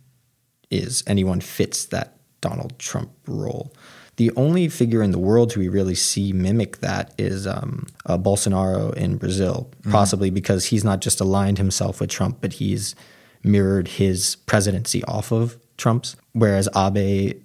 is 0.70 1.04
anyone 1.08 1.40
fits 1.40 1.86
that 1.86 2.18
Donald 2.42 2.78
Trump 2.80 3.12
role. 3.26 3.74
The 4.18 4.32
only 4.36 4.68
figure 4.68 5.02
in 5.02 5.12
the 5.12 5.20
world 5.20 5.54
who 5.54 5.62
we 5.62 5.70
really 5.70 5.96
see 5.96 6.34
mimic 6.34 6.80
that 6.80 7.14
is 7.18 7.48
um, 7.48 7.88
uh, 8.06 8.18
Bolsonaro 8.18 8.94
in 8.96 9.16
Brazil, 9.16 9.72
mm-hmm. 9.80 9.92
possibly 9.92 10.30
because 10.30 10.66
he's 10.66 10.84
not 10.84 11.00
just 11.00 11.22
aligned 11.22 11.58
himself 11.58 12.02
with 12.02 12.10
Trump, 12.10 12.40
but 12.42 12.52
he's 12.54 12.96
mirrored 13.44 13.88
his 13.88 14.36
presidency 14.36 15.04
off 15.06 15.32
of 15.32 15.58
Trump's. 15.78 16.16
Whereas 16.34 16.68
Abe, 16.76 17.42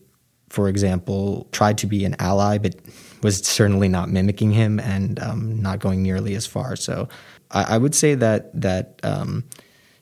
for 0.49 0.69
example, 0.69 1.49
tried 1.53 1.79
to 1.79 1.87
be 1.87 2.05
an 2.05 2.17
ally, 2.19 2.59
but 2.59 2.77
was 3.23 3.39
certainly 3.39 3.89
not 3.89 4.11
mimicking 4.11 4.53
him 4.53 4.79
and 4.79 5.19
um, 5.21 5.61
not 5.61 5.79
going 5.79 6.03
nearly 6.03 6.35
as 6.35 6.47
far. 6.47 6.77
So 6.77 7.09
I, 7.51 7.75
I 7.75 7.79
would 7.79 7.95
say 7.95 8.15
that 8.15 8.61
that 8.61 9.01
um, 9.03 9.45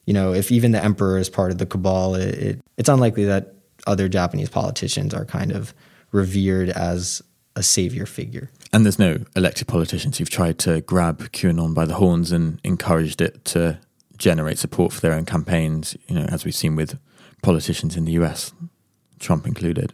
you 0.06 0.12
know 0.12 0.34
if 0.34 0.50
even 0.50 0.72
the 0.72 0.82
emperor 0.82 1.18
is 1.18 1.30
part 1.30 1.52
of 1.52 1.58
the 1.58 1.66
cabal, 1.66 2.16
it, 2.16 2.34
it, 2.34 2.60
it's 2.76 2.88
unlikely 2.88 3.24
that 3.26 3.54
other 3.86 4.08
Japanese 4.08 4.48
politicians 4.48 5.14
are 5.14 5.24
kind 5.24 5.52
of 5.52 5.72
revered 6.10 6.70
as 6.70 7.22
a 7.54 7.62
savior 7.62 8.06
figure. 8.06 8.50
And 8.72 8.84
there's 8.84 8.98
no 8.98 9.18
elected 9.36 9.68
politicians 9.68 10.18
who've 10.18 10.30
tried 10.30 10.58
to 10.60 10.80
grab 10.80 11.20
QAnon 11.32 11.74
by 11.74 11.84
the 11.84 11.94
horns 11.94 12.32
and 12.32 12.60
encouraged 12.64 13.20
it 13.20 13.44
to 13.46 13.78
generate 14.22 14.58
support 14.58 14.92
for 14.92 15.00
their 15.00 15.12
own 15.12 15.26
campaigns, 15.26 15.96
you 16.06 16.14
know, 16.14 16.24
as 16.30 16.44
we've 16.44 16.54
seen 16.54 16.76
with 16.76 16.98
politicians 17.42 17.96
in 17.96 18.04
the 18.04 18.12
US, 18.12 18.52
Trump 19.18 19.46
included. 19.46 19.92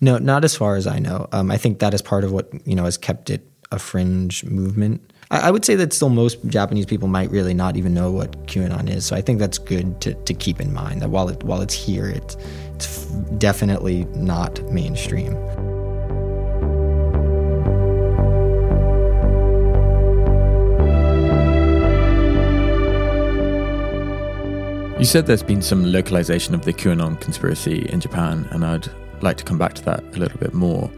No, 0.00 0.18
not 0.18 0.44
as 0.44 0.54
far 0.54 0.76
as 0.76 0.86
I 0.86 0.98
know. 0.98 1.28
Um, 1.32 1.50
I 1.50 1.56
think 1.56 1.78
that 1.78 1.94
is 1.94 2.02
part 2.02 2.24
of 2.24 2.32
what 2.32 2.50
you 2.66 2.74
know 2.74 2.84
has 2.84 2.98
kept 2.98 3.30
it 3.30 3.48
a 3.70 3.78
fringe 3.78 4.44
movement. 4.44 5.00
I, 5.30 5.48
I, 5.48 5.50
would 5.50 5.64
say 5.64 5.74
that 5.76 5.94
still 5.94 6.10
most 6.10 6.44
Japanese 6.48 6.84
people 6.84 7.08
might 7.08 7.30
really 7.30 7.54
not 7.54 7.76
even 7.78 7.94
know 7.94 8.10
what 8.10 8.46
QAnon 8.46 8.90
is. 8.90 9.06
So 9.06 9.16
I 9.16 9.22
think 9.22 9.38
that's 9.38 9.58
good 9.58 10.00
to, 10.02 10.12
to 10.12 10.34
keep 10.34 10.60
in 10.60 10.74
mind 10.74 11.00
that 11.00 11.08
while 11.08 11.28
it 11.30 11.42
while 11.42 11.62
it's 11.62 11.74
here, 11.74 12.08
it's 12.08 12.36
it's 12.74 13.06
definitely 13.38 14.04
not 14.14 14.60
mainstream. 14.70 15.34
You 24.98 25.06
said 25.06 25.26
there's 25.26 25.42
been 25.42 25.62
some 25.62 25.84
localization 25.84 26.54
of 26.54 26.64
the 26.64 26.72
QAnon 26.72 27.20
conspiracy 27.20 27.88
in 27.88 27.98
Japan, 28.00 28.46
and 28.52 28.64
I'd 28.64 28.88
like 29.20 29.36
to 29.38 29.44
come 29.44 29.58
back 29.58 29.74
to 29.74 29.84
that 29.84 30.04
a 30.04 30.18
little 30.18 30.38
bit 30.38 30.54
more. 30.54 30.90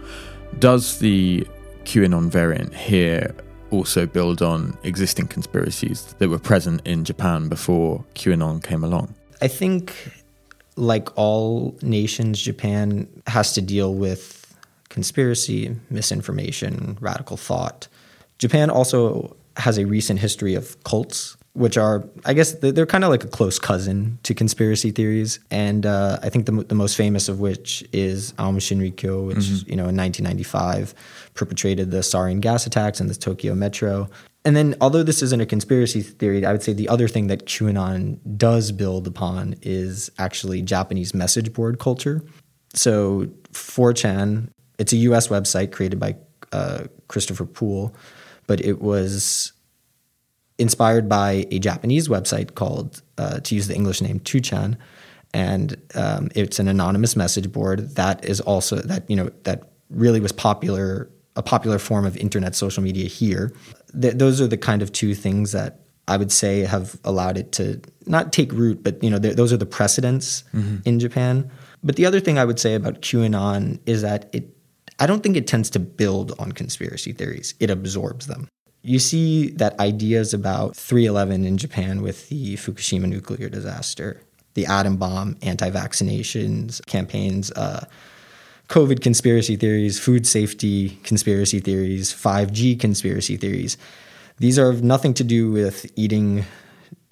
Does 0.59 0.99
the 0.99 1.47
QAnon 1.85 2.29
variant 2.29 2.75
here 2.75 3.35
also 3.71 4.07
build 4.07 4.43
on 4.43 4.77
existing 4.83 5.29
conspiracies 5.29 6.15
that 6.19 6.29
were 6.29 6.39
present 6.39 6.83
in 6.87 7.05
Japan 7.05 7.49
before 7.49 8.05
QAnon 8.15 8.63
came 8.63 8.85
along? 8.85 9.15
I 9.41 9.49
think, 9.49 9.95
like 10.77 11.09
all 11.17 11.75
nations, 11.81 12.43
Japan 12.43 13.09
has 13.27 13.53
to 13.55 13.63
deal 13.63 13.95
with 13.95 14.55
conspiracy, 14.91 15.75
misinformation, 15.89 16.99
radical 17.01 17.39
thought. 17.39 17.89
Japan 18.39 18.69
also 18.69 19.35
has 19.57 19.79
a 19.79 19.87
recent 19.87 20.21
history 20.21 20.55
of 20.55 20.83
cults 20.85 21.37
which 21.55 21.79
are, 21.79 22.05
I 22.25 22.35
guess, 22.35 22.53
they're 22.53 22.85
kind 22.85 23.05
of 23.05 23.11
like 23.11 23.23
a 23.23 23.29
close 23.29 23.61
cousin 23.61 24.19
to 24.25 24.35
conspiracy 24.35 24.91
theories. 24.91 25.39
And 25.53 25.87
uh, 25.87 26.19
I 26.21 26.29
think 26.29 26.47
the, 26.47 26.53
the 26.53 26.75
most 26.75 26.97
famous 26.97 27.29
of 27.29 27.39
which 27.39 27.85
is 27.93 28.35
Aum 28.39 28.59
Shinrikyo, 28.59 29.29
which, 29.29 29.39
mm-hmm. 29.39 29.71
you 29.71 29.77
know, 29.77 29.89
in 29.89 29.97
1995 29.97 30.95
perpetrated 31.35 31.93
the 31.93 31.99
sarin 31.99 32.41
gas 32.41 32.67
attacks 32.67 33.01
in 33.01 33.07
the 33.07 33.15
Tokyo 33.15 33.55
metro. 33.55 34.11
And 34.45 34.57
then, 34.57 34.75
although 34.81 35.05
this 35.05 35.23
isn't 35.23 35.41
a 35.41 35.47
conspiracy 35.47 36.03
theory, 36.03 36.45
I 36.45 36.53
would 36.53 36.63
say 36.63 36.73
the 36.73 36.89
other 36.89 37.09
thing 37.09 37.29
that 37.29 37.47
QAnon 37.47 38.19
does 38.37 38.73
build 38.73 39.07
upon 39.07 39.55
is 39.63 40.11
actually 40.19 40.61
Japanese 40.61 41.15
message 41.15 41.53
board 41.53 41.79
culture. 41.79 42.21
So, 42.75 43.27
4chan, 43.53 44.51
it's 44.79 44.93
a 44.93 44.97
US 44.97 45.29
website 45.29 45.73
created 45.73 45.99
by 45.99 46.17
uh, 46.53 46.85
Christopher 47.09 47.47
Poole, 47.47 47.97
but 48.47 48.61
it 48.61 48.83
was 48.83 49.54
inspired 50.59 51.09
by 51.09 51.47
a 51.51 51.59
Japanese 51.59 52.09
website 52.09 52.55
called, 52.55 53.03
uh, 53.19 53.41
to 53.41 53.55
use 53.55 53.69
the 53.69 53.75
English 53.75 54.01
name, 54.01 54.21
2chan, 54.21 54.77
and 55.33 55.77
um, 55.97 56.29
it's 56.35 56.59
an 56.61 56.69
anonymous 56.69 57.17
message 57.17 57.51
board 57.51 57.97
that 57.97 58.25
is 58.25 58.41
also 58.41 58.77
that 58.77 59.09
you 59.11 59.17
know 59.17 59.31
that 59.43 59.71
really 59.91 60.21
was 60.21 60.33
popular, 60.33 61.11
a 61.35 61.43
popular 61.43 61.79
form 61.79 62.07
of 62.07 62.17
internet 62.17 62.55
social 62.55 62.83
media 62.83 63.09
here. 63.09 63.53
Th- 64.01 64.15
those 64.15 64.41
are 64.41 64.47
the 64.47 64.57
kind 64.57 64.81
of 64.81 64.93
two 64.93 65.13
things 65.15 65.51
that 65.51 65.81
I 66.07 66.17
would 66.17 66.31
say 66.31 66.61
have 66.61 66.99
allowed 67.03 67.37
it 67.37 67.51
to 67.53 67.81
not 68.07 68.33
take 68.33 68.53
root, 68.53 68.85
but 68.85 69.03
you 69.03 69.11
know 69.11 69.19
th- 69.19 69.35
those 69.35 69.53
are 69.53 69.57
the 69.57 69.67
precedents 69.67 70.45
mm-hmm. 70.55 70.77
in 70.85 71.01
Japan. 71.01 71.51
But 71.83 71.97
the 71.97 72.07
other 72.07 72.21
thing 72.21 72.39
I 72.39 72.45
would 72.45 72.61
say 72.61 72.75
about 72.75 73.03
QAnon 73.03 73.81
is 73.87 74.03
that 74.03 74.31
it 74.33 74.57
I 75.01 75.09
don't 75.09 75.25
think 75.25 75.37
it 75.37 75.49
tends 75.49 75.69
to 75.71 75.81
build 75.81 76.33
on 76.39 76.53
conspiracy 76.53 77.13
theories. 77.13 77.55
It 77.59 77.71
absorbs 77.71 78.29
them 78.29 78.47
you 78.85 78.99
see 78.99 79.49
that 79.53 79.81
ideas 79.81 80.35
about 80.35 80.77
311 80.77 81.45
in 81.47 81.57
Japan 81.57 82.03
with 82.03 82.29
the 82.29 82.55
Fukushima 82.57 83.09
nuclear 83.09 83.49
disaster, 83.49 84.21
the 84.53 84.67
atom 84.67 84.99
bomb, 84.99 85.37
anti 85.41 85.71
vaccinations 85.71 86.85
campaigns, 86.87 87.51
uh, 87.53 87.87
COVID 88.69 89.01
conspiracy 89.01 89.57
theories, 89.57 89.99
food 89.99 90.27
safety 90.27 90.99
conspiracy 91.03 91.61
theories, 91.61 92.13
5G 92.13 92.79
conspiracy 92.79 93.39
theories. 93.39 93.79
These 94.39 94.59
are 94.59 94.75
nothing 94.75 95.15
to 95.15 95.25
do 95.25 95.51
with 95.51 95.91
eating 95.97 96.45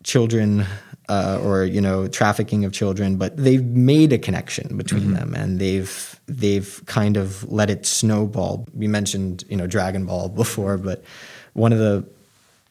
children 0.05 0.67
uh, 1.09 1.41
or 1.43 1.64
you 1.64 1.81
know 1.81 2.07
trafficking 2.07 2.67
of 2.67 2.73
children, 2.73 3.17
but 3.17 3.35
they've 3.37 3.64
made 3.64 4.12
a 4.12 4.19
connection 4.19 4.76
between 4.76 5.05
mm-hmm. 5.05 5.14
them, 5.14 5.35
and 5.35 5.59
they've 5.59 6.21
they've 6.26 6.83
kind 6.85 7.17
of 7.17 7.50
let 7.50 7.71
it 7.71 7.87
snowball. 7.87 8.67
We 8.75 8.88
mentioned 8.88 9.45
you 9.49 9.57
know 9.57 9.67
Dragon 9.67 10.05
Ball 10.05 10.29
before, 10.43 10.76
but 10.76 11.02
one 11.52 11.73
of 11.73 11.78
the 11.78 12.06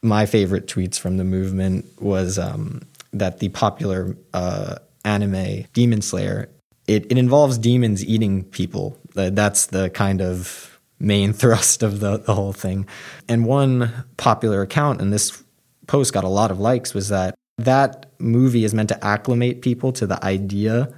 my 0.04 0.26
favorite 0.26 0.66
tweets 0.66 0.98
from 0.98 1.16
the 1.16 1.24
movement 1.24 1.84
was 2.00 2.38
um, 2.38 2.82
that 3.12 3.38
the 3.38 3.48
popular 3.50 4.16
uh, 4.34 4.76
anime 5.04 5.64
Demon 5.72 6.02
Slayer 6.02 6.48
it, 6.86 7.06
it 7.10 7.18
involves 7.18 7.58
demons 7.58 8.04
eating 8.04 8.44
people. 8.44 8.98
Uh, 9.16 9.30
that's 9.30 9.66
the 9.66 9.90
kind 9.90 10.20
of 10.20 10.80
main 10.98 11.32
thrust 11.40 11.82
of 11.82 12.00
the, 12.00 12.18
the 12.18 12.34
whole 12.34 12.52
thing. 12.52 12.86
And 13.28 13.46
one 13.46 13.92
popular 14.16 14.62
account, 14.62 15.00
and 15.00 15.12
this 15.12 15.42
post 15.86 16.12
got 16.12 16.24
a 16.24 16.28
lot 16.28 16.50
of 16.50 16.58
likes, 16.58 16.94
was 16.94 17.08
that 17.08 17.34
that 17.58 18.06
movie 18.18 18.64
is 18.64 18.74
meant 18.74 18.88
to 18.88 19.04
acclimate 19.04 19.62
people 19.62 19.92
to 19.92 20.06
the 20.06 20.22
idea, 20.24 20.92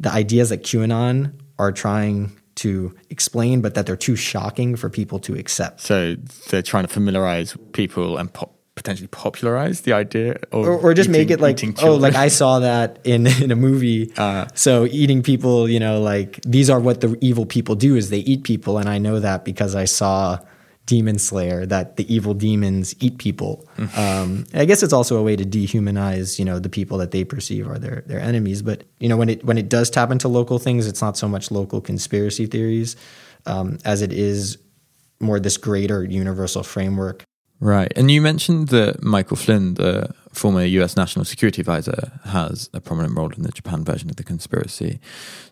the 0.00 0.10
ideas 0.10 0.50
that 0.50 0.62
QAnon 0.62 1.32
are 1.58 1.72
trying 1.72 2.32
to 2.56 2.94
explain, 3.10 3.60
but 3.60 3.74
that 3.74 3.86
they're 3.86 3.96
too 3.96 4.16
shocking 4.16 4.76
for 4.76 4.88
people 4.88 5.18
to 5.20 5.34
accept. 5.34 5.80
So 5.80 6.16
they're 6.50 6.62
trying 6.62 6.86
to 6.86 6.92
familiarize 6.92 7.56
people 7.72 8.16
and 8.16 8.32
pop, 8.32 8.54
potentially 8.74 9.08
popularize 9.08 9.82
the 9.82 9.92
idea, 9.92 10.36
or, 10.52 10.70
or 10.70 10.94
just 10.94 11.08
eating, 11.08 11.20
make 11.20 11.30
it 11.30 11.40
like, 11.40 11.60
oh, 11.82 11.94
like 11.94 12.14
I 12.14 12.28
saw 12.28 12.60
that 12.60 12.98
in 13.04 13.26
in 13.42 13.50
a 13.50 13.56
movie. 13.56 14.12
Uh, 14.16 14.46
so 14.54 14.86
eating 14.86 15.22
people, 15.22 15.68
you 15.68 15.80
know, 15.80 16.00
like 16.00 16.40
these 16.42 16.70
are 16.70 16.80
what 16.80 17.00
the 17.00 17.16
evil 17.20 17.46
people 17.46 17.74
do 17.74 17.96
is 17.96 18.10
they 18.10 18.18
eat 18.18 18.44
people, 18.44 18.78
and 18.78 18.88
I 18.88 18.98
know 18.98 19.20
that 19.20 19.44
because 19.44 19.74
I 19.74 19.84
saw 19.84 20.38
demon 20.86 21.18
slayer 21.18 21.64
that 21.66 21.96
the 21.96 22.14
evil 22.14 22.34
demons 22.34 22.94
eat 23.00 23.18
people. 23.18 23.66
Mm-hmm. 23.78 23.98
Um, 23.98 24.44
I 24.54 24.64
guess 24.64 24.82
it's 24.82 24.92
also 24.92 25.16
a 25.16 25.22
way 25.22 25.34
to 25.36 25.44
dehumanize, 25.44 26.38
you 26.38 26.44
know, 26.44 26.58
the 26.58 26.68
people 26.68 26.98
that 26.98 27.10
they 27.10 27.24
perceive 27.24 27.68
are 27.68 27.78
their 27.78 28.02
their 28.06 28.20
enemies. 28.20 28.62
But 28.62 28.84
you 28.98 29.08
know, 29.08 29.16
when 29.16 29.28
it 29.28 29.44
when 29.44 29.58
it 29.58 29.68
does 29.68 29.90
tap 29.90 30.10
into 30.10 30.28
local 30.28 30.58
things, 30.58 30.86
it's 30.86 31.00
not 31.00 31.16
so 31.16 31.28
much 31.28 31.50
local 31.50 31.80
conspiracy 31.80 32.46
theories 32.46 32.96
um, 33.46 33.78
as 33.84 34.02
it 34.02 34.12
is 34.12 34.58
more 35.20 35.40
this 35.40 35.56
greater 35.56 36.04
universal 36.04 36.62
framework. 36.62 37.24
Right, 37.60 37.90
and 37.96 38.10
you 38.10 38.20
mentioned 38.20 38.68
that 38.68 39.02
Michael 39.02 39.36
Flynn, 39.36 39.74
the 39.74 40.12
former 40.32 40.64
U.S. 40.64 40.96
National 40.96 41.24
Security 41.24 41.62
Advisor, 41.62 42.12
has 42.24 42.68
a 42.74 42.80
prominent 42.80 43.16
role 43.16 43.30
in 43.30 43.42
the 43.42 43.52
Japan 43.52 43.84
version 43.84 44.10
of 44.10 44.16
the 44.16 44.24
conspiracy. 44.24 44.98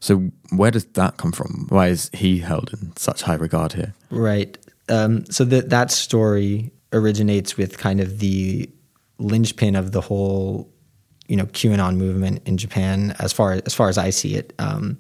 So, 0.00 0.30
where 0.50 0.70
does 0.72 0.84
that 0.84 1.16
come 1.16 1.32
from? 1.32 1.66
Why 1.68 1.88
is 1.88 2.10
he 2.12 2.40
held 2.40 2.72
in 2.74 2.94
such 2.96 3.22
high 3.22 3.36
regard 3.36 3.74
here? 3.74 3.94
Right. 4.10 4.58
Um, 4.92 5.24
so 5.36 5.44
that 5.44 5.70
that 5.70 5.90
story 5.90 6.72
originates 6.92 7.56
with 7.56 7.78
kind 7.78 8.00
of 8.00 8.18
the 8.18 8.68
linchpin 9.18 9.76
of 9.76 9.92
the 9.92 10.00
whole, 10.00 10.68
you 11.28 11.36
know, 11.36 11.46
QAnon 11.46 11.96
movement 11.96 12.42
in 12.46 12.56
Japan. 12.58 13.14
As 13.18 13.32
far 13.32 13.60
as 13.64 13.74
far 13.74 13.88
as 13.88 13.96
I 13.98 14.10
see 14.10 14.34
it, 14.34 14.52
um, 14.58 14.98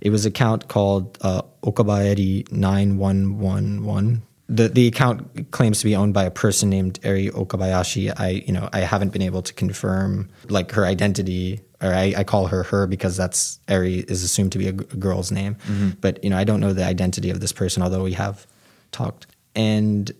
it 0.00 0.10
was 0.10 0.24
an 0.24 0.30
account 0.30 0.68
called 0.68 1.18
uh, 1.20 1.42
Okabayeri 1.62 2.50
nine 2.52 2.96
one 2.98 3.38
one 3.38 3.84
one. 3.84 4.22
The 4.48 4.68
the 4.68 4.86
account 4.86 5.50
claims 5.50 5.78
to 5.80 5.84
be 5.84 5.96
owned 5.96 6.14
by 6.14 6.24
a 6.24 6.30
person 6.30 6.70
named 6.70 6.98
Eri 7.02 7.28
Okabayashi. 7.30 8.12
I 8.18 8.28
you 8.46 8.52
know 8.52 8.68
I 8.72 8.80
haven't 8.80 9.12
been 9.12 9.22
able 9.22 9.42
to 9.42 9.52
confirm 9.52 10.28
like 10.48 10.72
her 10.72 10.84
identity 10.86 11.60
or 11.82 11.92
I, 11.92 12.14
I 12.18 12.24
call 12.24 12.46
her 12.46 12.62
her 12.64 12.86
because 12.86 13.16
that's 13.16 13.58
Eri 13.68 13.96
is 14.08 14.22
assumed 14.22 14.52
to 14.52 14.58
be 14.58 14.68
a, 14.68 14.72
g- 14.72 14.86
a 14.92 14.96
girl's 14.96 15.30
name. 15.30 15.56
But 16.00 16.22
you 16.24 16.30
know, 16.30 16.38
I 16.38 16.44
don't 16.44 16.60
know 16.60 16.72
the 16.72 16.84
identity 16.84 17.30
of 17.30 17.40
this 17.40 17.52
person, 17.52 17.82
although 17.82 18.04
we 18.04 18.12
have 18.14 18.46
talked. 18.92 19.26
And 19.54 20.10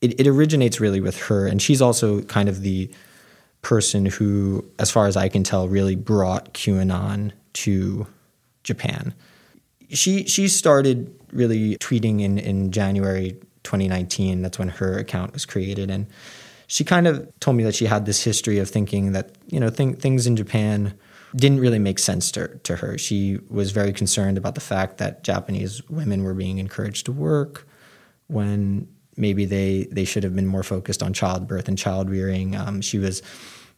it, 0.00 0.20
it 0.20 0.26
originates 0.26 0.80
really 0.80 1.00
with 1.00 1.18
her, 1.24 1.46
and 1.46 1.60
she's 1.60 1.82
also 1.82 2.22
kind 2.22 2.48
of 2.48 2.62
the 2.62 2.90
person 3.62 4.06
who, 4.06 4.64
as 4.78 4.90
far 4.90 5.06
as 5.06 5.16
I 5.16 5.28
can 5.28 5.42
tell, 5.42 5.68
really 5.68 5.96
brought 5.96 6.54
QAnon 6.54 7.32
to 7.54 8.06
Japan. 8.62 9.14
She 9.90 10.24
she 10.24 10.48
started 10.48 11.18
really 11.32 11.76
tweeting 11.76 12.20
in, 12.20 12.38
in 12.38 12.72
January 12.72 13.36
2019. 13.62 14.42
That's 14.42 14.58
when 14.58 14.68
her 14.68 14.98
account 14.98 15.32
was 15.32 15.46
created, 15.46 15.90
and 15.90 16.06
she 16.66 16.84
kind 16.84 17.06
of 17.06 17.28
told 17.40 17.56
me 17.56 17.64
that 17.64 17.74
she 17.74 17.86
had 17.86 18.06
this 18.06 18.22
history 18.22 18.58
of 18.58 18.68
thinking 18.68 19.12
that 19.12 19.32
you 19.46 19.60
know 19.60 19.70
th- 19.70 19.96
things 19.96 20.26
in 20.26 20.36
Japan 20.36 20.94
didn't 21.34 21.60
really 21.60 21.78
make 21.78 21.98
sense 21.98 22.30
to, 22.32 22.48
to 22.62 22.76
her. 22.76 22.96
She 22.96 23.38
was 23.50 23.70
very 23.70 23.92
concerned 23.92 24.38
about 24.38 24.54
the 24.54 24.60
fact 24.60 24.98
that 24.98 25.22
Japanese 25.22 25.86
women 25.88 26.22
were 26.22 26.34
being 26.34 26.58
encouraged 26.58 27.06
to 27.06 27.12
work 27.12 27.66
when 28.28 28.88
maybe 29.16 29.44
they 29.44 29.88
they 29.90 30.04
should 30.04 30.22
have 30.22 30.34
been 30.34 30.46
more 30.46 30.62
focused 30.62 31.02
on 31.02 31.12
childbirth 31.12 31.68
and 31.68 31.78
child 31.78 32.10
rearing. 32.10 32.54
Um, 32.54 32.80
she 32.80 32.98
was, 32.98 33.22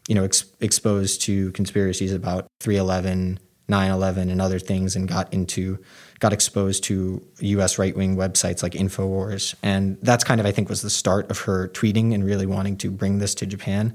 you 0.08 0.14
know, 0.14 0.24
ex- 0.24 0.44
exposed 0.60 1.22
to 1.22 1.52
conspiracies 1.52 2.12
about 2.12 2.46
311, 2.60 3.38
9/11, 3.70 4.30
and 4.30 4.40
other 4.40 4.58
things, 4.58 4.96
and 4.96 5.08
got 5.08 5.32
into 5.32 5.78
got 6.20 6.32
exposed 6.32 6.82
to 6.84 7.24
U.S. 7.40 7.78
right 7.78 7.96
wing 7.96 8.16
websites 8.16 8.62
like 8.62 8.72
Infowars, 8.72 9.54
and 9.62 9.98
that's 10.02 10.24
kind 10.24 10.40
of 10.40 10.46
I 10.46 10.52
think 10.52 10.68
was 10.68 10.82
the 10.82 10.90
start 10.90 11.30
of 11.30 11.40
her 11.40 11.68
tweeting 11.68 12.14
and 12.14 12.24
really 12.24 12.46
wanting 12.46 12.76
to 12.78 12.90
bring 12.90 13.18
this 13.18 13.34
to 13.36 13.46
Japan. 13.46 13.94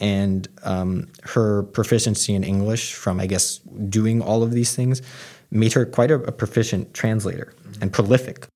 And 0.00 0.48
um, 0.64 1.08
her 1.22 1.62
proficiency 1.62 2.34
in 2.34 2.42
English 2.42 2.94
from 2.94 3.20
I 3.20 3.26
guess 3.26 3.58
doing 3.88 4.20
all 4.20 4.42
of 4.42 4.50
these 4.50 4.74
things 4.74 5.02
made 5.50 5.72
her 5.72 5.86
quite 5.86 6.10
a, 6.10 6.16
a 6.16 6.32
proficient 6.32 6.94
translator 6.94 7.54
and 7.80 7.92
prolific. 7.92 8.48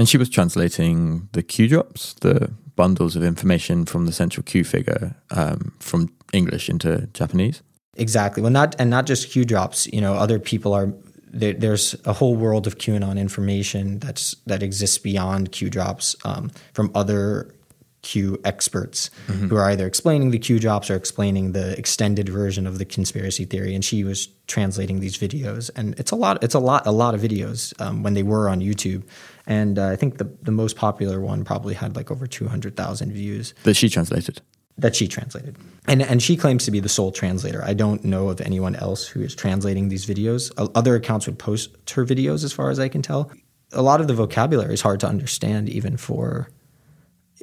And 0.00 0.08
she 0.08 0.16
was 0.16 0.30
translating 0.30 1.28
the 1.32 1.42
Q 1.42 1.68
drops, 1.68 2.14
the 2.22 2.50
bundles 2.74 3.16
of 3.16 3.22
information 3.22 3.84
from 3.84 4.06
the 4.06 4.12
central 4.12 4.42
Q 4.42 4.64
figure 4.64 5.14
um, 5.30 5.74
from 5.78 6.08
English 6.32 6.70
into 6.70 7.06
Japanese. 7.12 7.60
Exactly. 7.98 8.42
Well, 8.42 8.50
not 8.50 8.74
and 8.78 8.88
not 8.88 9.04
just 9.04 9.30
Q 9.30 9.44
drops. 9.44 9.86
You 9.88 10.00
know, 10.00 10.14
other 10.14 10.38
people 10.38 10.72
are 10.72 10.90
there, 11.26 11.52
there's 11.52 11.94
a 12.06 12.14
whole 12.14 12.34
world 12.34 12.66
of 12.66 12.78
QAnon 12.78 13.18
information 13.18 13.98
that's 13.98 14.34
that 14.46 14.62
exists 14.62 14.96
beyond 14.96 15.52
Q 15.52 15.68
drops 15.68 16.16
um, 16.24 16.50
from 16.72 16.90
other 16.94 17.54
Q 18.00 18.40
experts 18.44 19.10
who 19.26 19.56
are 19.56 19.68
either 19.70 19.86
explaining 19.86 20.30
the 20.30 20.38
Q 20.38 20.58
drops 20.58 20.88
or 20.88 20.94
explaining 20.94 21.52
the 21.52 21.76
extended 21.78 22.30
version 22.30 22.66
of 22.66 22.78
the 22.78 22.86
conspiracy 22.86 23.44
theory. 23.44 23.74
And 23.74 23.84
she 23.84 24.04
was 24.04 24.28
translating 24.46 25.00
these 25.00 25.18
videos, 25.18 25.70
and 25.76 25.94
it's 25.98 26.10
a 26.10 26.16
lot. 26.16 26.42
It's 26.42 26.54
a 26.54 26.58
lot. 26.58 26.86
A 26.86 26.90
lot 26.90 27.14
of 27.14 27.20
videos 27.20 27.78
um, 27.78 28.02
when 28.02 28.14
they 28.14 28.22
were 28.22 28.48
on 28.48 28.60
YouTube. 28.60 29.02
And 29.50 29.78
uh, 29.78 29.88
I 29.88 29.96
think 29.96 30.16
the 30.18 30.28
the 30.42 30.52
most 30.52 30.76
popular 30.76 31.20
one 31.20 31.44
probably 31.44 31.74
had 31.74 31.96
like 31.96 32.10
over 32.10 32.26
two 32.26 32.48
hundred 32.48 32.76
thousand 32.76 33.12
views 33.12 33.52
That 33.64 33.74
she 33.74 33.88
translated. 33.90 34.40
that 34.78 34.94
she 34.96 35.06
translated. 35.08 35.56
And 35.86 36.00
and 36.02 36.22
she 36.22 36.36
claims 36.36 36.64
to 36.66 36.70
be 36.70 36.80
the 36.80 36.88
sole 36.88 37.12
translator. 37.12 37.60
I 37.72 37.74
don't 37.74 38.02
know 38.04 38.28
of 38.30 38.40
anyone 38.40 38.76
else 38.76 39.02
who 39.12 39.20
is 39.20 39.34
translating 39.34 39.88
these 39.90 40.06
videos. 40.06 40.42
Other 40.80 40.94
accounts 40.94 41.26
would 41.26 41.38
post 41.38 41.70
her 41.96 42.04
videos 42.06 42.44
as 42.44 42.52
far 42.52 42.70
as 42.70 42.78
I 42.78 42.88
can 42.88 43.02
tell. 43.02 43.30
A 43.72 43.82
lot 43.82 44.00
of 44.00 44.06
the 44.06 44.14
vocabulary 44.14 44.74
is 44.74 44.82
hard 44.82 45.00
to 45.00 45.08
understand 45.08 45.68
even 45.68 45.96
for 45.96 46.48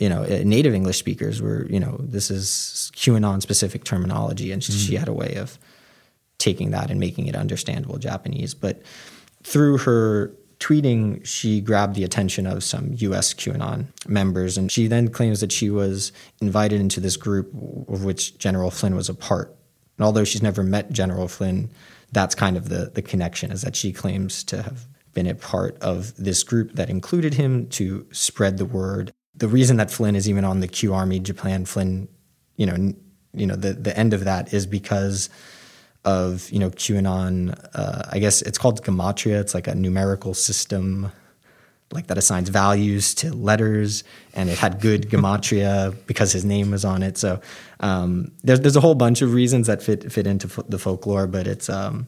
you 0.03 0.09
know 0.09 0.21
uh, 0.23 0.41
native 0.45 0.73
English 0.73 0.97
speakers 0.97 1.41
where 1.41 1.65
you 1.75 1.79
know 1.79 1.97
this 2.15 2.31
is 2.31 2.91
QAnon 2.95 3.41
specific 3.41 3.83
terminology 3.83 4.51
and 4.53 4.63
she, 4.63 4.71
she 4.71 4.95
had 4.95 5.09
a 5.09 5.13
way 5.23 5.35
of 5.43 5.59
taking 6.37 6.71
that 6.71 6.89
and 6.91 6.99
making 6.99 7.27
it 7.27 7.35
understandable 7.35 7.97
Japanese. 7.97 8.53
But 8.53 8.75
through 9.43 9.79
her 9.79 10.31
tweeting, 10.59 11.25
she 11.25 11.61
grabbed 11.61 11.95
the 11.95 12.03
attention 12.03 12.47
of 12.47 12.63
some 12.63 12.91
US 12.93 13.33
QAnon 13.33 13.85
members. 14.07 14.57
And 14.57 14.71
she 14.71 14.87
then 14.87 15.09
claims 15.09 15.39
that 15.41 15.51
she 15.51 15.69
was 15.69 16.11
invited 16.41 16.81
into 16.81 16.99
this 16.99 17.17
group 17.17 17.47
of 17.87 18.03
which 18.03 18.37
General 18.37 18.71
Flynn 18.71 18.95
was 18.95 19.09
a 19.09 19.13
part. 19.13 19.55
And 19.97 20.05
although 20.05 20.23
she's 20.23 20.43
never 20.43 20.63
met 20.63 20.91
General 20.91 21.27
Flynn, 21.27 21.69
that's 22.11 22.35
kind 22.35 22.57
of 22.57 22.69
the, 22.69 22.91
the 22.93 23.01
connection 23.01 23.51
is 23.51 23.61
that 23.61 23.75
she 23.75 23.91
claims 23.91 24.43
to 24.45 24.61
have 24.61 24.85
been 25.13 25.27
a 25.27 25.35
part 25.35 25.77
of 25.79 26.15
this 26.15 26.43
group 26.43 26.73
that 26.73 26.89
included 26.89 27.33
him 27.33 27.67
to 27.69 28.05
spread 28.11 28.57
the 28.57 28.65
word. 28.65 29.11
The 29.35 29.47
reason 29.47 29.77
that 29.77 29.91
Flynn 29.91 30.15
is 30.15 30.29
even 30.29 30.45
on 30.45 30.59
the 30.59 30.67
Q 30.67 30.93
Army 30.93 31.19
Japan 31.19 31.65
Flynn, 31.65 32.07
you 32.55 32.65
know, 32.65 32.93
you 33.33 33.45
know, 33.45 33.55
the, 33.55 33.73
the 33.73 33.97
end 33.97 34.13
of 34.13 34.23
that 34.23 34.53
is 34.53 34.65
because 34.65 35.29
of 36.07 36.49
you 36.51 36.57
know 36.59 36.69
QAnon. 36.69 37.53
Uh, 37.73 38.03
I 38.09 38.19
guess 38.19 38.41
it's 38.41 38.57
called 38.57 38.81
gematria. 38.83 39.41
It's 39.41 39.53
like 39.53 39.67
a 39.67 39.75
numerical 39.75 40.33
system, 40.33 41.11
like 41.91 42.07
that 42.07 42.17
assigns 42.17 42.47
values 42.47 43.13
to 43.15 43.33
letters, 43.33 44.05
and 44.33 44.49
it 44.49 44.57
had 44.57 44.79
good 44.79 45.09
gematria 45.09 45.93
because 46.07 46.31
his 46.31 46.45
name 46.45 46.71
was 46.71 46.85
on 46.85 47.03
it. 47.03 47.17
So 47.17 47.41
um, 47.81 48.31
there's 48.43 48.61
there's 48.61 48.77
a 48.77 48.81
whole 48.81 48.95
bunch 48.95 49.21
of 49.21 49.33
reasons 49.33 49.67
that 49.67 49.83
fit 49.83 50.09
fit 50.11 50.25
into 50.25 50.47
fo- 50.47 50.65
the 50.69 50.79
folklore, 50.79 51.27
but 51.27 51.45
it's 51.45 51.69
um, 51.69 52.07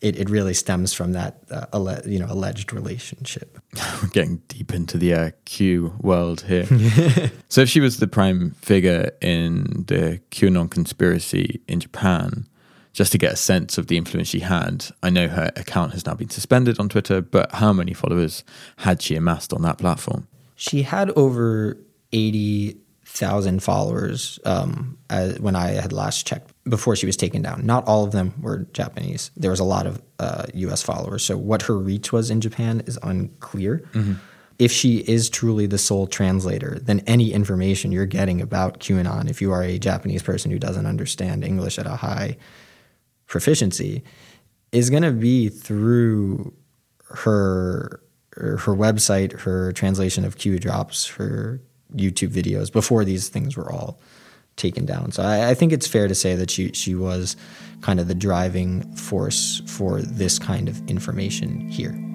it 0.00 0.16
it 0.16 0.30
really 0.30 0.54
stems 0.54 0.94
from 0.94 1.10
that 1.12 1.42
uh, 1.50 2.00
you 2.06 2.20
know 2.20 2.26
alleged 2.28 2.72
relationship. 2.72 3.58
We're 4.00 4.10
getting 4.10 4.36
deep 4.46 4.72
into 4.72 4.96
the 4.96 5.12
uh, 5.12 5.30
Q 5.44 5.92
world 6.00 6.42
here. 6.42 6.66
so, 7.48 7.62
if 7.62 7.68
she 7.68 7.80
was 7.80 7.96
the 7.96 8.06
prime 8.06 8.52
figure 8.62 9.10
in 9.20 9.86
the 9.88 10.20
QAnon 10.30 10.70
conspiracy 10.70 11.60
in 11.66 11.80
Japan, 11.80 12.46
just 12.92 13.12
to 13.12 13.18
get 13.18 13.32
a 13.32 13.36
sense 13.36 13.78
of 13.78 13.86
the 13.86 13.96
influence 13.96 14.28
she 14.28 14.40
had, 14.40 14.86
I 15.02 15.10
know 15.10 15.28
her 15.28 15.50
account 15.56 15.92
has 15.92 16.04
now 16.06 16.14
been 16.14 16.30
suspended 16.30 16.78
on 16.80 16.88
Twitter, 16.88 17.20
but 17.20 17.52
how 17.52 17.72
many 17.72 17.92
followers 17.92 18.44
had 18.78 19.02
she 19.02 19.14
amassed 19.14 19.52
on 19.52 19.62
that 19.62 19.78
platform? 19.78 20.26
She 20.56 20.82
had 20.82 21.10
over 21.10 21.76
eighty 22.12 22.78
thousand 23.04 23.62
followers 23.62 24.38
um, 24.44 24.98
as, 25.08 25.40
when 25.40 25.56
I 25.56 25.70
had 25.70 25.92
last 25.92 26.26
checked 26.26 26.52
before 26.64 26.94
she 26.94 27.06
was 27.06 27.16
taken 27.16 27.42
down. 27.42 27.64
Not 27.64 27.86
all 27.86 28.04
of 28.04 28.12
them 28.12 28.34
were 28.40 28.66
Japanese. 28.72 29.30
There 29.36 29.50
was 29.50 29.60
a 29.60 29.64
lot 29.64 29.86
of 29.86 30.02
uh, 30.18 30.46
U.S. 30.54 30.82
followers. 30.82 31.24
So 31.24 31.36
what 31.36 31.62
her 31.62 31.78
reach 31.78 32.12
was 32.12 32.30
in 32.30 32.40
Japan 32.40 32.82
is 32.86 32.98
unclear. 33.02 33.82
If 34.58 34.72
she 34.72 34.98
is 34.98 35.30
truly 35.30 35.66
the 35.66 35.78
sole 35.78 36.06
translator, 36.06 36.78
then 36.82 37.00
any 37.06 37.32
information 37.32 37.92
you're 37.92 38.06
getting 38.06 38.40
about 38.40 38.80
QAnon, 38.80 39.30
if 39.30 39.40
you 39.40 39.52
are 39.52 39.62
a 39.62 39.78
Japanese 39.78 40.22
person 40.22 40.50
who 40.50 40.58
doesn't 40.58 40.84
understand 40.84 41.44
English 41.44 41.78
at 41.78 41.86
a 41.86 41.96
high 41.96 42.36
proficiency, 43.28 44.02
is 44.72 44.90
going 44.90 45.04
to 45.04 45.12
be 45.12 45.48
through 45.48 46.52
her 47.10 48.02
her 48.32 48.74
website, 48.74 49.32
her 49.40 49.72
translation 49.72 50.24
of 50.24 50.36
Q 50.36 50.58
drops, 50.58 51.06
her 51.08 51.60
YouTube 51.94 52.28
videos 52.28 52.72
before 52.72 53.04
these 53.04 53.28
things 53.28 53.56
were 53.56 53.72
all 53.72 54.00
taken 54.56 54.84
down. 54.84 55.10
So 55.12 55.22
I, 55.22 55.50
I, 55.50 55.54
think 55.54 55.72
it's 55.72 55.86
fair 55.86 56.06
to 56.06 56.14
say 56.14 56.34
that 56.34 56.50
she 56.50 56.72
she 56.72 56.94
was 56.94 57.36
kind 57.80 57.98
of 57.98 58.08
the 58.08 58.14
driving 58.14 58.82
force 58.94 59.62
for 59.66 60.02
this 60.02 60.38
kind 60.38 60.68
of 60.68 60.88
information 60.88 61.68
here. 61.68 62.07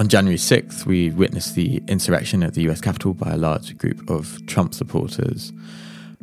On 0.00 0.08
January 0.08 0.38
6th, 0.38 0.86
we 0.86 1.10
witnessed 1.10 1.54
the 1.54 1.82
insurrection 1.86 2.42
at 2.42 2.54
the 2.54 2.62
US 2.70 2.80
Capitol 2.80 3.12
by 3.12 3.32
a 3.32 3.36
large 3.36 3.76
group 3.76 4.08
of 4.08 4.40
Trump 4.46 4.72
supporters. 4.72 5.52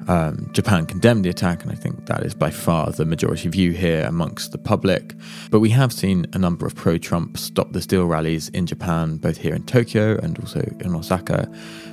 Um, 0.08 0.50
Japan 0.52 0.88
condemned 0.88 1.26
the 1.26 1.30
attack, 1.30 1.62
and 1.62 1.72
I 1.72 1.76
think 1.76 2.08
that 2.08 2.24
is 2.24 2.34
by 2.34 2.50
far 2.50 2.92
the 2.92 3.06
majority 3.06 3.50
view 3.50 3.74
here 3.74 4.04
amongst 4.08 4.52
the 4.52 4.58
public. 4.58 5.14
But 5.52 5.60
we 5.60 5.70
have 5.70 5.94
seen 5.94 6.26
a 6.34 6.40
number 6.40 6.66
of 6.66 6.74
pro 6.74 6.98
Trump 6.98 7.38
Stop 7.38 7.72
the 7.74 7.82
Steal 7.84 8.06
rallies 8.06 8.50
in 8.50 8.66
Japan, 8.66 9.18
both 9.18 9.38
here 9.38 9.54
in 9.54 9.62
Tokyo 9.62 10.18
and 10.24 10.40
also 10.40 10.62
in 10.80 10.96
Osaka, 10.96 11.48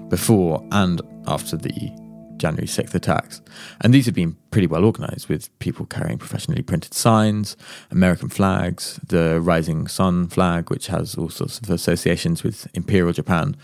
before 0.08 0.66
and 0.72 1.02
after 1.26 1.58
the 1.58 1.90
January 2.36 2.66
6th 2.66 2.94
attacks. 2.94 3.40
And 3.80 3.92
these 3.92 4.06
have 4.06 4.14
been 4.14 4.36
pretty 4.50 4.66
well 4.66 4.84
organized 4.84 5.28
with 5.28 5.56
people 5.58 5.86
carrying 5.86 6.18
professionally 6.18 6.62
printed 6.62 6.94
signs, 6.94 7.56
American 7.90 8.28
flags, 8.28 9.00
the 9.06 9.40
Rising 9.40 9.86
Sun 9.88 10.28
flag, 10.28 10.70
which 10.70 10.88
has 10.88 11.14
all 11.14 11.28
sorts 11.28 11.58
of 11.58 11.70
associations 11.70 12.42
with 12.42 12.66
Imperial 12.74 13.12
Japan. 13.12 13.56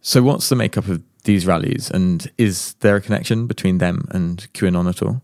So, 0.00 0.22
what's 0.22 0.48
the 0.48 0.56
makeup 0.56 0.86
of 0.88 1.02
these 1.24 1.46
rallies, 1.46 1.90
and 1.90 2.30
is 2.38 2.74
there 2.74 2.96
a 2.96 3.00
connection 3.00 3.46
between 3.46 3.78
them 3.78 4.06
and 4.12 4.46
QAnon 4.54 4.88
at 4.88 5.02
all? 5.02 5.20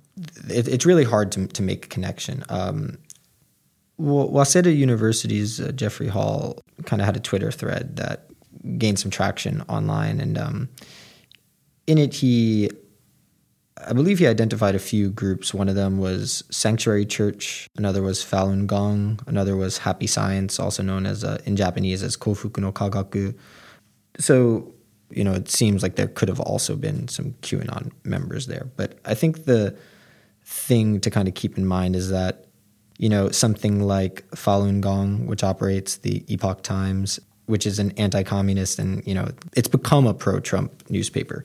It, 0.48 0.68
it's 0.68 0.84
really 0.84 1.04
hard 1.04 1.32
to, 1.32 1.46
to 1.46 1.62
make 1.62 1.86
a 1.86 1.88
connection. 1.88 2.42
Um, 2.48 2.98
Waseda 4.00 4.76
University's 4.76 5.60
uh, 5.60 5.70
Jeffrey 5.72 6.08
Hall 6.08 6.58
kind 6.84 7.00
of 7.00 7.06
had 7.06 7.16
a 7.16 7.20
Twitter 7.20 7.52
thread 7.52 7.96
that 7.96 8.26
gained 8.78 8.98
some 8.98 9.10
traction 9.10 9.62
online, 9.68 10.20
and 10.20 10.36
um, 10.36 10.68
in 11.86 11.98
it 11.98 12.14
he 12.14 12.70
I 13.84 13.92
believe 13.92 14.18
he 14.18 14.26
identified 14.26 14.74
a 14.74 14.78
few 14.78 15.10
groups. 15.10 15.52
One 15.52 15.68
of 15.68 15.74
them 15.74 15.98
was 15.98 16.44
Sanctuary 16.50 17.04
Church, 17.04 17.68
another 17.76 18.02
was 18.02 18.24
Falun 18.24 18.66
Gong, 18.66 19.18
another 19.26 19.56
was 19.56 19.78
Happy 19.78 20.06
Science, 20.06 20.60
also 20.60 20.82
known 20.82 21.06
as 21.06 21.24
uh, 21.24 21.38
in 21.46 21.56
Japanese 21.56 22.02
as 22.02 22.16
Kofuku 22.16 22.58
no 22.58 22.72
Kagaku. 22.72 23.34
So, 24.18 24.72
you 25.10 25.24
know, 25.24 25.32
it 25.32 25.48
seems 25.48 25.82
like 25.82 25.96
there 25.96 26.06
could 26.06 26.28
have 26.28 26.40
also 26.40 26.76
been 26.76 27.08
some 27.08 27.32
QAnon 27.42 27.90
members 28.04 28.46
there. 28.46 28.68
But 28.76 28.98
I 29.04 29.14
think 29.14 29.44
the 29.44 29.76
thing 30.44 31.00
to 31.00 31.10
kind 31.10 31.28
of 31.28 31.34
keep 31.34 31.58
in 31.58 31.66
mind 31.66 31.96
is 31.96 32.10
that, 32.10 32.46
you 32.98 33.08
know, 33.08 33.30
something 33.30 33.82
like 33.82 34.28
Falun 34.30 34.80
Gong, 34.80 35.26
which 35.26 35.42
operates 35.42 35.96
the 35.96 36.24
Epoch 36.32 36.62
Times, 36.62 37.18
which 37.46 37.66
is 37.66 37.78
an 37.78 37.92
anti-communist 37.92 38.78
and, 38.78 39.04
you 39.06 39.14
know, 39.14 39.28
it's 39.56 39.68
become 39.68 40.06
a 40.06 40.14
pro-Trump 40.14 40.88
newspaper. 40.88 41.44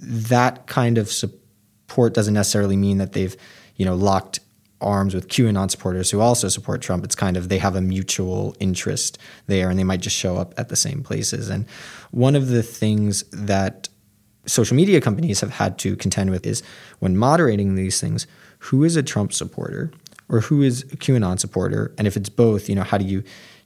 That 0.00 0.66
kind 0.66 0.98
of 0.98 1.10
support 1.10 2.14
doesn't 2.14 2.34
necessarily 2.34 2.76
mean 2.76 2.98
that 2.98 3.12
they've, 3.12 3.36
you 3.76 3.84
know, 3.84 3.94
locked 3.94 4.40
arms 4.80 5.14
with 5.14 5.28
QAnon 5.28 5.70
supporters 5.70 6.10
who 6.10 6.20
also 6.20 6.48
support 6.48 6.82
Trump. 6.82 7.04
It's 7.04 7.14
kind 7.14 7.36
of 7.36 7.48
they 7.48 7.58
have 7.58 7.74
a 7.74 7.80
mutual 7.80 8.54
interest 8.60 9.18
there 9.46 9.70
and 9.70 9.78
they 9.78 9.84
might 9.84 10.00
just 10.00 10.16
show 10.16 10.36
up 10.36 10.54
at 10.58 10.68
the 10.68 10.76
same 10.76 11.02
places. 11.02 11.48
And 11.48 11.66
one 12.10 12.36
of 12.36 12.48
the 12.48 12.62
things 12.62 13.24
that 13.32 13.88
social 14.46 14.76
media 14.76 15.00
companies 15.00 15.40
have 15.40 15.52
had 15.52 15.78
to 15.78 15.96
contend 15.96 16.30
with 16.30 16.46
is 16.46 16.62
when 16.98 17.16
moderating 17.16 17.74
these 17.74 18.00
things, 18.00 18.26
who 18.58 18.84
is 18.84 18.96
a 18.96 19.02
Trump 19.02 19.32
supporter 19.32 19.90
or 20.28 20.40
who 20.40 20.62
is 20.62 20.82
a 20.84 20.96
QAnon 20.96 21.38
supporter? 21.38 21.94
And 21.98 22.06
if 22.06 22.16
it's 22.16 22.28
both, 22.28 22.68
you 22.68 22.74
know, 22.74 22.82
how 22.82 22.98
do 22.98 23.04
you 23.04 23.22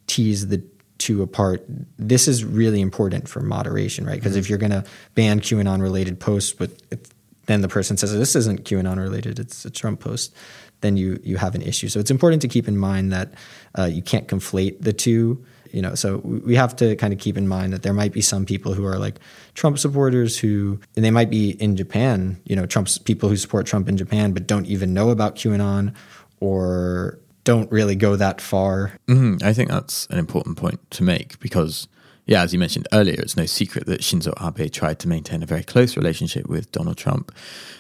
tease 0.07 0.49
the 0.49 0.63
two 0.99 1.23
apart? 1.23 1.65
This 1.99 2.29
is 2.29 2.45
really 2.45 2.81
important 2.81 3.29
for 3.29 3.41
moderation, 3.41 4.05
right? 4.05 4.17
Because 4.17 4.33
mm-hmm. 4.33 4.41
if 4.41 4.49
you're 4.51 4.59
going 4.59 4.73
to 4.73 4.85
ban 5.15 5.41
QAnon 5.41 5.81
related 5.81 6.21
posts, 6.21 6.53
but 6.53 6.71
if 6.91 7.01
then 7.47 7.63
the 7.63 7.69
person 7.69 7.97
says 7.97 8.17
this 8.17 8.37
isn't 8.37 8.65
QAnon 8.65 8.99
related, 8.99 9.39
it's 9.39 9.65
a 9.65 9.71
Trump 9.71 10.01
post, 10.01 10.35
then 10.81 10.97
you 10.97 11.19
you 11.25 11.37
have 11.39 11.55
an 11.55 11.63
issue. 11.63 11.89
So 11.89 11.99
it's 11.99 12.11
important 12.11 12.43
to 12.43 12.49
keep 12.49 12.69
in 12.69 12.77
mind 12.77 13.13
that 13.13 13.33
uh, 13.77 13.85
you 13.85 14.03
can't 14.03 14.29
conflate 14.29 14.81
the 14.81 14.93
two. 14.93 15.45
You 15.73 15.83
know, 15.83 15.95
so 15.95 16.19
we 16.25 16.57
have 16.57 16.75
to 16.77 16.97
kind 16.97 17.13
of 17.13 17.19
keep 17.19 17.37
in 17.37 17.47
mind 17.47 17.75
that 17.75 17.83
there 17.83 17.93
might 17.93 18.13
be 18.13 18.23
some 18.23 18.47
people 18.47 18.73
who 18.73 18.87
are 18.87 18.99
like 18.99 19.19
Trump 19.53 19.79
supporters 19.79 20.39
who, 20.39 20.81
and 20.97 21.05
they 21.05 21.11
might 21.11 21.29
be 21.29 21.51
in 21.51 21.77
Japan. 21.77 22.41
You 22.45 22.57
know, 22.57 22.65
Trump's 22.65 22.97
people 22.97 23.29
who 23.29 23.37
support 23.37 23.67
Trump 23.67 23.87
in 23.87 23.97
Japan 23.99 24.33
but 24.33 24.47
don't 24.47 24.65
even 24.67 24.95
know 24.95 25.11
about 25.11 25.37
QAnon 25.37 25.95
or 26.41 27.19
don't 27.49 27.73
really 27.73 27.97
go 27.97 28.15
that 28.15 28.43
far. 28.43 28.93
Mm-hmm. 29.09 29.39
I 29.43 29.55
think 29.55 29.71
that's 29.71 30.07
an 30.11 30.19
important 30.19 30.59
point 30.59 30.79
to 30.91 31.03
make 31.03 31.41
because 31.41 31.89
yeah, 32.27 32.43
as 32.43 32.53
you 32.53 32.59
mentioned 32.59 32.87
earlier, 32.93 33.19
it's 33.19 33.39
no 33.39 33.47
secret 33.47 33.87
that 33.87 34.03
Shinzo 34.03 34.35
Abe 34.39 34.71
tried 34.71 34.99
to 34.99 35.09
maintain 35.09 35.43
a 35.43 35.47
very 35.47 35.63
close 35.63 35.97
relationship 35.97 36.47
with 36.47 36.71
Donald 36.73 36.99
Trump. 36.99 37.35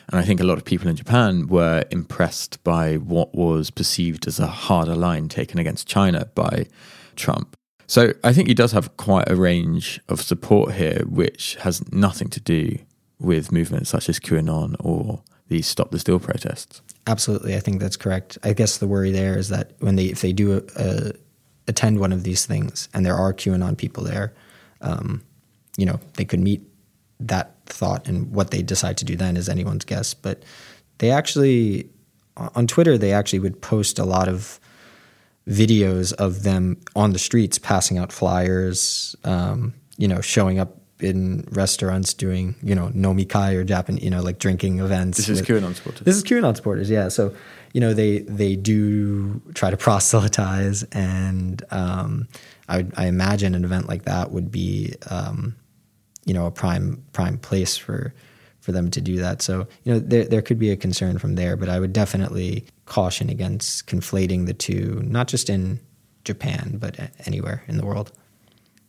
And 0.08 0.18
I 0.18 0.24
think 0.24 0.40
a 0.40 0.44
lot 0.44 0.56
of 0.56 0.64
people 0.64 0.88
in 0.88 0.96
Japan 0.96 1.48
were 1.48 1.84
impressed 1.90 2.64
by 2.64 2.96
what 2.96 3.34
was 3.34 3.70
perceived 3.70 4.26
as 4.26 4.40
a 4.40 4.46
harder 4.46 4.96
line 4.96 5.28
taken 5.28 5.58
against 5.58 5.86
China 5.86 6.24
by 6.34 6.64
Trump. 7.14 7.54
So 7.86 8.14
I 8.24 8.32
think 8.32 8.48
he 8.48 8.54
does 8.54 8.72
have 8.72 8.96
quite 8.96 9.28
a 9.28 9.36
range 9.36 10.00
of 10.08 10.22
support 10.22 10.76
here, 10.76 11.02
which 11.06 11.56
has 11.56 11.86
nothing 11.92 12.30
to 12.30 12.40
do 12.40 12.78
with 13.18 13.52
movements 13.52 13.90
such 13.90 14.08
as 14.08 14.18
QAnon 14.18 14.76
or 14.80 15.22
these 15.48 15.66
Stop 15.66 15.90
the 15.90 15.98
Steal 15.98 16.18
protests. 16.18 16.82
Absolutely, 17.06 17.56
I 17.56 17.60
think 17.60 17.80
that's 17.80 17.96
correct. 17.96 18.38
I 18.42 18.52
guess 18.52 18.78
the 18.78 18.86
worry 18.86 19.10
there 19.10 19.36
is 19.38 19.48
that 19.48 19.72
when 19.80 19.96
they 19.96 20.06
if 20.06 20.20
they 20.20 20.32
do 20.32 20.64
a, 20.76 21.12
attend 21.66 22.00
one 22.00 22.12
of 22.12 22.22
these 22.22 22.46
things 22.46 22.88
and 22.94 23.04
there 23.04 23.16
are 23.16 23.32
QAnon 23.32 23.76
people 23.76 24.04
there, 24.04 24.34
um, 24.80 25.22
you 25.76 25.86
know, 25.86 26.00
they 26.14 26.24
could 26.24 26.40
meet 26.40 26.62
that 27.20 27.54
thought 27.66 28.08
and 28.08 28.30
what 28.32 28.50
they 28.50 28.62
decide 28.62 28.96
to 28.98 29.04
do 29.04 29.16
then 29.16 29.36
is 29.36 29.48
anyone's 29.48 29.84
guess. 29.84 30.14
But 30.14 30.42
they 30.98 31.10
actually, 31.10 31.88
on 32.36 32.66
Twitter, 32.66 32.98
they 32.98 33.12
actually 33.12 33.40
would 33.40 33.60
post 33.60 33.98
a 33.98 34.04
lot 34.04 34.28
of 34.28 34.60
videos 35.48 36.12
of 36.14 36.42
them 36.42 36.78
on 36.94 37.12
the 37.12 37.18
streets 37.18 37.58
passing 37.58 37.98
out 37.98 38.12
flyers, 38.12 39.16
um, 39.24 39.74
you 39.96 40.06
know, 40.06 40.20
showing 40.20 40.58
up 40.58 40.77
in 41.00 41.46
restaurants 41.50 42.14
doing, 42.14 42.56
you 42.62 42.74
know, 42.74 42.88
nomikai 42.88 43.54
or 43.54 43.64
Japan, 43.64 43.98
you 43.98 44.10
know, 44.10 44.22
like 44.22 44.38
drinking 44.38 44.80
events. 44.80 45.18
This 45.18 45.28
is 45.28 45.40
with, 45.40 45.48
QAnon 45.48 45.74
supporters. 45.74 46.00
This 46.00 46.16
is 46.16 46.24
QAnon 46.24 46.56
supporters, 46.56 46.90
yeah. 46.90 47.08
So 47.08 47.34
you 47.72 47.80
know 47.80 47.92
they 47.94 48.20
they 48.20 48.56
do 48.56 49.40
try 49.54 49.70
to 49.70 49.76
proselytize, 49.86 50.82
and 50.92 51.62
um, 51.70 52.28
I 52.68 52.86
I 52.96 53.06
imagine 53.06 53.54
an 53.54 53.64
event 53.64 53.88
like 53.88 54.04
that 54.04 54.30
would 54.30 54.50
be 54.50 54.94
um, 55.10 55.54
you 56.24 56.34
know 56.34 56.46
a 56.46 56.50
prime 56.50 57.04
prime 57.12 57.38
place 57.38 57.76
for 57.76 58.14
for 58.60 58.72
them 58.72 58.90
to 58.90 59.00
do 59.00 59.16
that. 59.16 59.42
So 59.42 59.66
you 59.84 59.92
know 59.92 59.98
there 59.98 60.24
there 60.24 60.42
could 60.42 60.58
be 60.58 60.70
a 60.70 60.76
concern 60.76 61.18
from 61.18 61.34
there, 61.34 61.56
but 61.56 61.68
I 61.68 61.78
would 61.80 61.92
definitely 61.92 62.64
caution 62.86 63.28
against 63.28 63.86
conflating 63.86 64.46
the 64.46 64.54
two, 64.54 65.02
not 65.04 65.28
just 65.28 65.50
in 65.50 65.80
Japan 66.24 66.76
but 66.78 66.98
anywhere 67.26 67.62
in 67.68 67.78
the 67.78 67.86
world. 67.86 68.12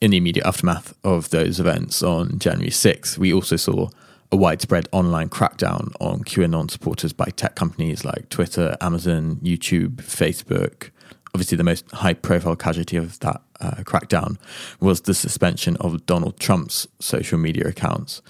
In 0.02 0.12
the 0.12 0.18
immediate 0.18 0.46
aftermath 0.46 0.94
of 1.04 1.30
those 1.30 1.60
events 1.60 2.02
on 2.02 2.40
January 2.40 2.72
6th, 2.72 3.18
we 3.18 3.34
also 3.34 3.58
saw 3.58 3.90
a 4.32 4.38
widespread 4.38 4.88
online 4.94 5.28
crackdown 5.28 5.92
on 6.00 6.24
QAnon 6.24 6.72
supporters 6.72 7.12
by 7.12 7.26
tech 7.26 7.56
companies 7.56 8.06
like 8.06 8.30
Twitter, 8.30 8.78
Amazon, 8.80 9.38
YouTube, 9.44 9.96
Facebook. 9.96 10.92
Obviously, 11.34 11.58
the 11.58 11.66
most 11.66 11.90
high 11.92 12.14
profile 12.14 12.56
casualty 12.56 12.96
of 12.96 13.20
that 13.20 13.42
uh, 13.60 13.72
crackdown 13.84 14.38
was 14.80 15.02
the 15.02 15.14
suspension 15.14 15.76
of 15.78 16.06
Donald 16.06 16.40
Trump's 16.40 16.88
social 17.00 17.38
media 17.38 17.68
accounts. 17.68 18.22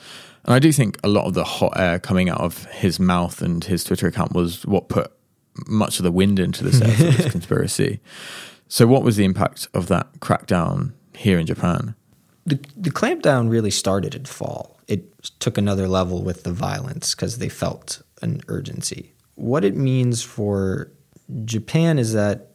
And 0.46 0.56
I 0.56 0.60
do 0.60 0.72
think 0.72 0.98
a 1.04 1.08
lot 1.08 1.26
of 1.26 1.36
the 1.36 1.44
hot 1.44 1.74
air 1.76 2.00
coming 2.00 2.30
out 2.30 2.42
of 2.42 2.66
his 2.66 3.00
mouth 3.00 3.44
and 3.44 3.64
his 3.64 3.84
Twitter 3.84 4.08
account 4.08 4.34
was 4.34 4.66
what 4.66 4.90
put 4.90 5.12
much 5.68 6.00
of 6.00 6.04
the 6.04 6.12
wind 6.12 6.40
into 6.40 6.64
the 6.64 6.74
sails 6.74 7.00
of 7.00 7.18
this 7.18 7.32
conspiracy. 7.32 8.00
So, 8.68 8.88
what 8.88 9.04
was 9.04 9.18
the 9.18 9.26
impact 9.26 9.68
of 9.74 9.88
that 9.88 10.20
crackdown 10.20 10.94
here 11.20 11.40
in 11.40 11.46
Japan? 11.46 11.96
The, 12.46 12.60
the 12.76 12.90
clampdown 12.90 13.50
really 13.50 13.72
started 13.72 14.16
in 14.16 14.26
fall 14.26 14.80
it 14.90 15.40
took 15.40 15.58
another 15.58 15.88
level 15.88 16.24
with 16.24 16.44
the 16.44 16.52
violence 16.52 17.14
because 17.14 17.38
they 17.38 17.48
felt 17.48 18.02
an 18.24 18.42
urgency. 18.48 19.14
What 19.36 19.64
it 19.64 19.76
means 19.76 20.24
for 20.24 20.92
Japan 21.46 22.00
is 22.00 22.14
that 22.14 22.48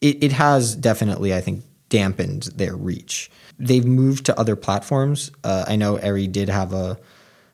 it, 0.00 0.24
it 0.24 0.32
has 0.32 0.74
definitely, 0.74 1.34
I 1.34 1.42
think, 1.42 1.62
dampened 1.90 2.44
their 2.54 2.74
reach. 2.74 3.30
They've 3.58 3.84
moved 3.84 4.24
to 4.26 4.40
other 4.40 4.56
platforms. 4.56 5.30
Uh, 5.44 5.66
I 5.68 5.76
know 5.76 5.96
Eri 5.96 6.26
did 6.26 6.48
have 6.48 6.72
a 6.72 6.98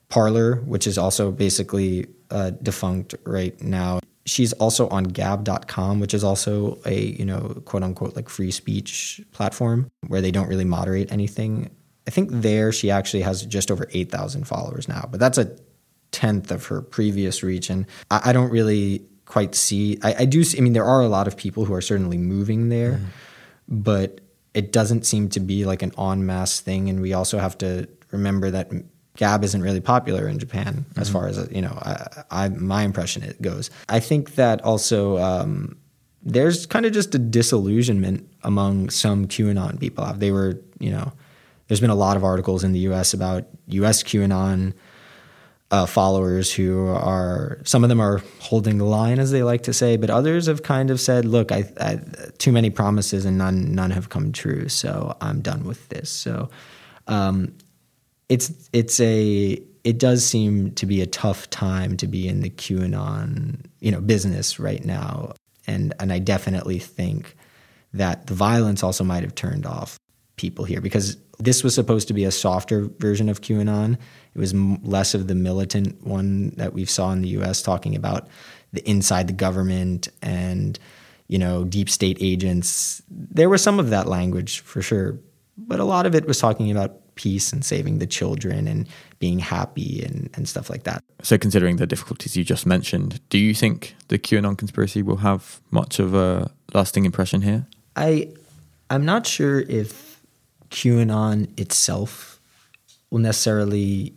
Parler, 0.08 0.56
which 0.60 0.86
is 0.86 0.96
also 0.96 1.32
basically 1.32 2.06
uh, 2.30 2.50
defunct 2.50 3.16
right 3.24 3.60
now. 3.60 3.98
She's 4.28 4.52
also 4.54 4.88
on 4.88 5.04
Gab.com, 5.04 6.00
which 6.00 6.14
is 6.14 6.22
also 6.22 6.78
a 6.84 6.94
you 6.94 7.24
know 7.24 7.60
quote 7.64 7.82
unquote 7.82 8.14
like 8.14 8.28
free 8.28 8.50
speech 8.50 9.20
platform 9.32 9.90
where 10.06 10.20
they 10.20 10.30
don't 10.30 10.48
really 10.48 10.64
moderate 10.64 11.10
anything. 11.10 11.70
I 12.06 12.10
think 12.10 12.30
there 12.32 12.72
she 12.72 12.90
actually 12.90 13.22
has 13.22 13.44
just 13.44 13.70
over 13.70 13.86
8,000 13.92 14.44
followers 14.44 14.88
now, 14.88 15.06
but 15.10 15.20
that's 15.20 15.36
a 15.36 15.54
tenth 16.10 16.50
of 16.50 16.64
her 16.66 16.80
previous 16.80 17.42
reach. 17.42 17.68
And 17.68 17.86
I, 18.10 18.30
I 18.30 18.32
don't 18.32 18.50
really 18.50 19.04
quite 19.26 19.54
see, 19.54 19.98
I, 20.02 20.14
I, 20.20 20.24
do, 20.24 20.42
see, 20.42 20.56
I 20.56 20.62
mean, 20.62 20.72
there 20.72 20.86
are 20.86 21.02
a 21.02 21.08
lot 21.08 21.28
of 21.28 21.36
people 21.36 21.66
who 21.66 21.74
are 21.74 21.82
certainly 21.82 22.16
moving 22.16 22.70
there, 22.70 22.92
mm. 22.92 23.06
but 23.68 24.22
it 24.54 24.72
doesn't 24.72 25.04
seem 25.04 25.28
to 25.30 25.40
be 25.40 25.66
like 25.66 25.82
an 25.82 25.92
en 25.98 26.24
masse 26.24 26.60
thing. 26.60 26.88
And 26.88 27.02
we 27.02 27.12
also 27.12 27.38
have 27.38 27.58
to 27.58 27.86
remember 28.10 28.50
that 28.50 28.72
Gab 29.18 29.42
isn't 29.42 29.62
really 29.62 29.80
popular 29.80 30.28
in 30.28 30.38
Japan 30.38 30.86
mm-hmm. 30.88 31.00
as 31.00 31.10
far 31.10 31.26
as, 31.26 31.48
you 31.50 31.60
know, 31.60 31.76
I, 31.82 32.22
I, 32.30 32.48
my 32.50 32.84
impression 32.84 33.24
it 33.24 33.42
goes. 33.42 33.68
I 33.88 33.98
think 33.98 34.36
that 34.36 34.62
also, 34.62 35.18
um, 35.18 35.76
there's 36.22 36.66
kind 36.66 36.86
of 36.86 36.92
just 36.92 37.16
a 37.16 37.18
disillusionment 37.18 38.30
among 38.44 38.90
some 38.90 39.26
QAnon 39.26 39.80
people. 39.80 40.04
They 40.12 40.30
were, 40.30 40.62
you 40.78 40.90
know, 40.90 41.12
there's 41.66 41.80
been 41.80 41.90
a 41.90 41.96
lot 41.96 42.16
of 42.16 42.22
articles 42.22 42.62
in 42.62 42.70
the 42.70 42.78
U.S. 42.90 43.12
about 43.12 43.44
U.S. 43.66 44.04
QAnon 44.04 44.72
uh, 45.72 45.86
followers 45.86 46.52
who 46.52 46.86
are 46.88 47.58
some 47.64 47.82
of 47.82 47.88
them 47.88 48.00
are 48.00 48.22
holding 48.38 48.78
the 48.78 48.84
line, 48.84 49.18
as 49.18 49.32
they 49.32 49.42
like 49.42 49.64
to 49.64 49.72
say, 49.72 49.96
but 49.96 50.10
others 50.10 50.46
have 50.46 50.62
kind 50.62 50.90
of 50.90 51.00
said, 51.00 51.24
"Look, 51.24 51.52
I, 51.52 51.70
I, 51.80 52.00
too 52.38 52.52
many 52.52 52.70
promises 52.70 53.24
and 53.24 53.36
none 53.36 53.74
none 53.74 53.90
have 53.90 54.08
come 54.08 54.32
true, 54.32 54.68
so 54.68 55.16
I'm 55.20 55.40
done 55.40 55.64
with 55.64 55.88
this." 55.88 56.08
So 56.08 56.48
um, 57.06 57.52
it's 58.28 58.68
it's 58.72 59.00
a 59.00 59.62
it 59.84 59.98
does 59.98 60.24
seem 60.26 60.72
to 60.72 60.86
be 60.86 61.00
a 61.00 61.06
tough 61.06 61.48
time 61.50 61.96
to 61.96 62.06
be 62.06 62.28
in 62.28 62.40
the 62.40 62.50
QAnon 62.50 63.64
you 63.80 63.90
know 63.90 64.00
business 64.00 64.58
right 64.58 64.84
now, 64.84 65.32
and 65.66 65.94
and 65.98 66.12
I 66.12 66.18
definitely 66.18 66.78
think 66.78 67.36
that 67.94 68.26
the 68.26 68.34
violence 68.34 68.82
also 68.82 69.04
might 69.04 69.22
have 69.22 69.34
turned 69.34 69.64
off 69.64 69.98
people 70.36 70.64
here 70.64 70.80
because 70.80 71.16
this 71.38 71.62
was 71.62 71.74
supposed 71.74 72.08
to 72.08 72.14
be 72.14 72.24
a 72.24 72.30
softer 72.30 72.90
version 72.98 73.28
of 73.28 73.40
QAnon. 73.40 73.94
It 74.34 74.38
was 74.38 74.54
less 74.54 75.14
of 75.14 75.26
the 75.28 75.34
militant 75.34 76.04
one 76.06 76.50
that 76.56 76.72
we 76.72 76.84
saw 76.84 77.12
in 77.12 77.22
the 77.22 77.28
US 77.40 77.62
talking 77.62 77.96
about 77.96 78.28
the 78.72 78.88
inside 78.88 79.26
the 79.26 79.32
government 79.32 80.08
and 80.20 80.78
you 81.28 81.38
know 81.38 81.64
deep 81.64 81.88
state 81.88 82.18
agents. 82.20 83.02
There 83.10 83.48
was 83.48 83.62
some 83.62 83.78
of 83.78 83.90
that 83.90 84.06
language 84.06 84.60
for 84.60 84.82
sure, 84.82 85.18
but 85.56 85.80
a 85.80 85.84
lot 85.84 86.06
of 86.06 86.14
it 86.14 86.26
was 86.26 86.38
talking 86.38 86.70
about 86.70 87.00
peace 87.18 87.52
and 87.52 87.64
saving 87.64 87.98
the 87.98 88.06
children 88.06 88.68
and 88.68 88.88
being 89.18 89.40
happy 89.40 90.02
and, 90.04 90.30
and 90.34 90.48
stuff 90.48 90.70
like 90.70 90.84
that. 90.84 91.02
So, 91.22 91.36
considering 91.36 91.76
the 91.76 91.86
difficulties 91.86 92.36
you 92.36 92.44
just 92.44 92.64
mentioned, 92.64 93.20
do 93.28 93.38
you 93.38 93.52
think 93.52 93.96
the 94.06 94.18
QAnon 94.18 94.56
conspiracy 94.56 95.02
will 95.02 95.18
have 95.18 95.60
much 95.70 95.98
of 95.98 96.14
a 96.14 96.50
lasting 96.72 97.04
impression 97.04 97.42
here? 97.42 97.66
I 97.96 98.32
I'm 98.88 99.04
not 99.04 99.26
sure 99.26 99.60
if 99.60 100.22
QAnon 100.70 101.58
itself 101.60 102.40
will 103.10 103.18
necessarily 103.18 104.14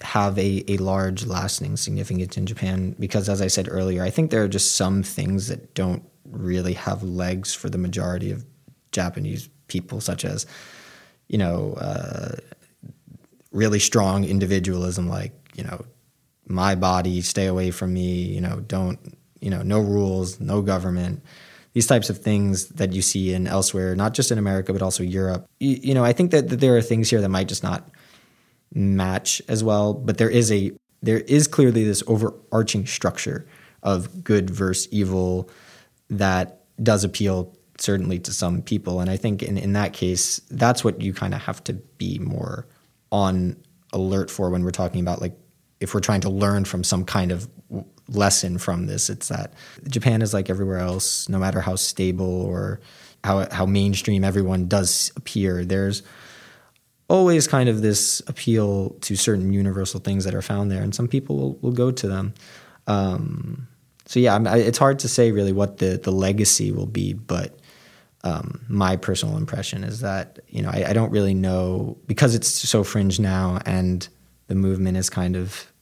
have 0.00 0.38
a, 0.38 0.64
a 0.68 0.76
large 0.78 1.26
lasting 1.26 1.76
significance 1.76 2.36
in 2.36 2.46
Japan 2.46 2.94
because 2.98 3.28
as 3.28 3.42
I 3.42 3.48
said 3.48 3.68
earlier, 3.70 4.02
I 4.02 4.10
think 4.10 4.30
there 4.30 4.42
are 4.42 4.48
just 4.48 4.76
some 4.76 5.02
things 5.02 5.48
that 5.48 5.74
don't 5.74 6.02
really 6.24 6.74
have 6.74 7.02
legs 7.02 7.54
for 7.54 7.68
the 7.68 7.78
majority 7.78 8.30
of 8.30 8.44
Japanese 8.92 9.48
people, 9.68 10.00
such 10.00 10.24
as, 10.24 10.46
you 11.28 11.38
know, 11.38 11.74
uh, 11.74 12.36
really 13.52 13.78
strong 13.78 14.24
individualism, 14.24 15.08
like, 15.08 15.32
you 15.54 15.64
know, 15.64 15.84
my 16.46 16.74
body, 16.74 17.20
stay 17.20 17.46
away 17.46 17.70
from 17.70 17.92
me, 17.92 18.22
you 18.22 18.40
know, 18.40 18.60
don't, 18.60 18.98
you 19.40 19.50
know, 19.50 19.62
no 19.62 19.80
rules, 19.80 20.40
no 20.40 20.62
government. 20.62 21.22
These 21.72 21.86
types 21.86 22.10
of 22.10 22.18
things 22.18 22.66
that 22.68 22.92
you 22.92 23.00
see 23.00 23.32
in 23.32 23.46
elsewhere, 23.46 23.94
not 23.94 24.12
just 24.14 24.30
in 24.30 24.38
America, 24.38 24.72
but 24.72 24.82
also 24.82 25.02
Europe. 25.02 25.46
You, 25.58 25.78
you 25.82 25.94
know, 25.94 26.04
I 26.04 26.12
think 26.12 26.30
that, 26.32 26.48
that 26.50 26.60
there 26.60 26.76
are 26.76 26.82
things 26.82 27.08
here 27.08 27.20
that 27.20 27.28
might 27.28 27.48
just 27.48 27.62
not 27.62 27.88
match 28.74 29.40
as 29.48 29.64
well, 29.64 29.94
but 29.94 30.18
there 30.18 30.30
is 30.30 30.52
a 30.52 30.72
there 31.02 31.20
is 31.20 31.48
clearly 31.48 31.84
this 31.84 32.02
overarching 32.06 32.86
structure 32.86 33.46
of 33.82 34.22
good 34.22 34.48
versus 34.48 34.86
evil 34.92 35.50
that 36.08 36.60
does 36.80 37.02
appeal 37.02 37.56
certainly 37.78 38.18
to 38.20 38.32
some 38.32 38.62
people. 38.62 39.00
And 39.00 39.10
I 39.10 39.16
think 39.16 39.42
in, 39.42 39.58
in 39.58 39.72
that 39.72 39.92
case, 39.92 40.40
that's 40.50 40.84
what 40.84 41.00
you 41.00 41.12
kind 41.12 41.34
of 41.34 41.42
have 41.42 41.62
to 41.64 41.74
be 41.74 42.18
more 42.18 42.66
on 43.10 43.56
alert 43.92 44.30
for 44.30 44.50
when 44.50 44.64
we're 44.64 44.70
talking 44.70 45.00
about 45.00 45.20
like 45.20 45.36
if 45.80 45.94
we're 45.94 46.00
trying 46.00 46.20
to 46.22 46.30
learn 46.30 46.64
from 46.64 46.84
some 46.84 47.04
kind 47.04 47.32
of 47.32 47.48
lesson 48.08 48.58
from 48.58 48.86
this, 48.86 49.10
it's 49.10 49.28
that 49.28 49.52
Japan 49.88 50.22
is 50.22 50.32
like 50.32 50.48
everywhere 50.48 50.78
else, 50.78 51.28
no 51.28 51.38
matter 51.38 51.60
how 51.60 51.76
stable 51.76 52.42
or 52.42 52.80
how 53.24 53.48
how 53.50 53.66
mainstream 53.66 54.24
everyone 54.24 54.68
does 54.68 55.12
appear. 55.16 55.64
There's 55.64 56.02
always 57.08 57.46
kind 57.46 57.68
of 57.68 57.82
this 57.82 58.22
appeal 58.26 58.90
to 59.00 59.16
certain 59.16 59.52
universal 59.52 60.00
things 60.00 60.24
that 60.24 60.34
are 60.34 60.42
found 60.42 60.70
there, 60.70 60.82
and 60.82 60.94
some 60.94 61.08
people 61.08 61.36
will, 61.36 61.58
will 61.60 61.72
go 61.72 61.90
to 61.90 62.08
them. 62.08 62.34
Um, 62.86 63.68
so 64.06 64.20
yeah, 64.20 64.38
I, 64.46 64.58
it's 64.58 64.78
hard 64.78 65.00
to 65.00 65.08
say 65.08 65.32
really 65.32 65.52
what 65.52 65.78
the 65.78 65.98
the 65.98 66.12
legacy 66.12 66.72
will 66.72 66.86
be, 66.86 67.12
but 67.12 67.58
um, 68.24 68.64
my 68.68 68.96
personal 68.96 69.36
impression 69.36 69.82
is 69.84 70.00
that 70.00 70.38
you 70.48 70.62
know 70.62 70.70
I, 70.70 70.90
I, 70.90 70.92
don't 70.92 71.10
really 71.10 71.34
know 71.34 71.98
because 72.06 72.34
it's 72.34 72.48
so 72.48 72.84
fringe 72.84 73.18
now, 73.18 73.58
and 73.66 74.06
the 74.46 74.54
movement 74.54 74.96
is 74.96 75.10
kind 75.10 75.36
of 75.36 75.72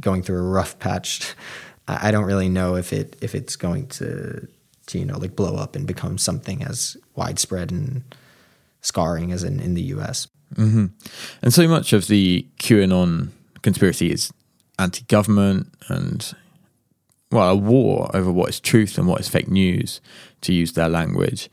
going 0.00 0.22
through 0.22 0.38
a 0.38 0.48
rough 0.48 0.78
patch. 0.78 1.34
I, 1.88 2.10
don't 2.10 2.24
really 2.24 2.48
know 2.48 2.76
if 2.76 2.92
it 2.92 3.16
if 3.20 3.34
it's 3.34 3.56
going 3.56 3.86
to, 3.88 4.46
to 4.86 4.98
you 4.98 5.04
know 5.04 5.18
like 5.18 5.34
blow 5.34 5.56
up 5.56 5.74
and 5.74 5.86
become 5.86 6.18
something 6.18 6.62
as 6.62 6.96
widespread 7.14 7.72
and 7.72 8.14
scarring 8.80 9.32
as 9.32 9.42
in 9.42 9.58
in 9.58 9.74
the 9.74 9.82
U.S. 9.82 10.28
Mm-hmm. 10.54 10.86
And 11.42 11.52
so 11.52 11.66
much 11.66 11.92
of 11.92 12.06
the 12.06 12.46
QAnon 12.58 13.30
conspiracy 13.62 14.12
is 14.12 14.32
anti-government 14.78 15.74
and 15.88 16.34
well, 17.30 17.50
a 17.50 17.56
war 17.56 18.10
over 18.14 18.32
what 18.32 18.48
is 18.48 18.60
truth 18.60 18.96
and 18.98 19.06
what 19.06 19.20
is 19.20 19.28
fake 19.28 19.48
news, 19.48 20.00
to 20.42 20.52
use 20.52 20.72
their 20.72 20.88
language. 20.88 21.50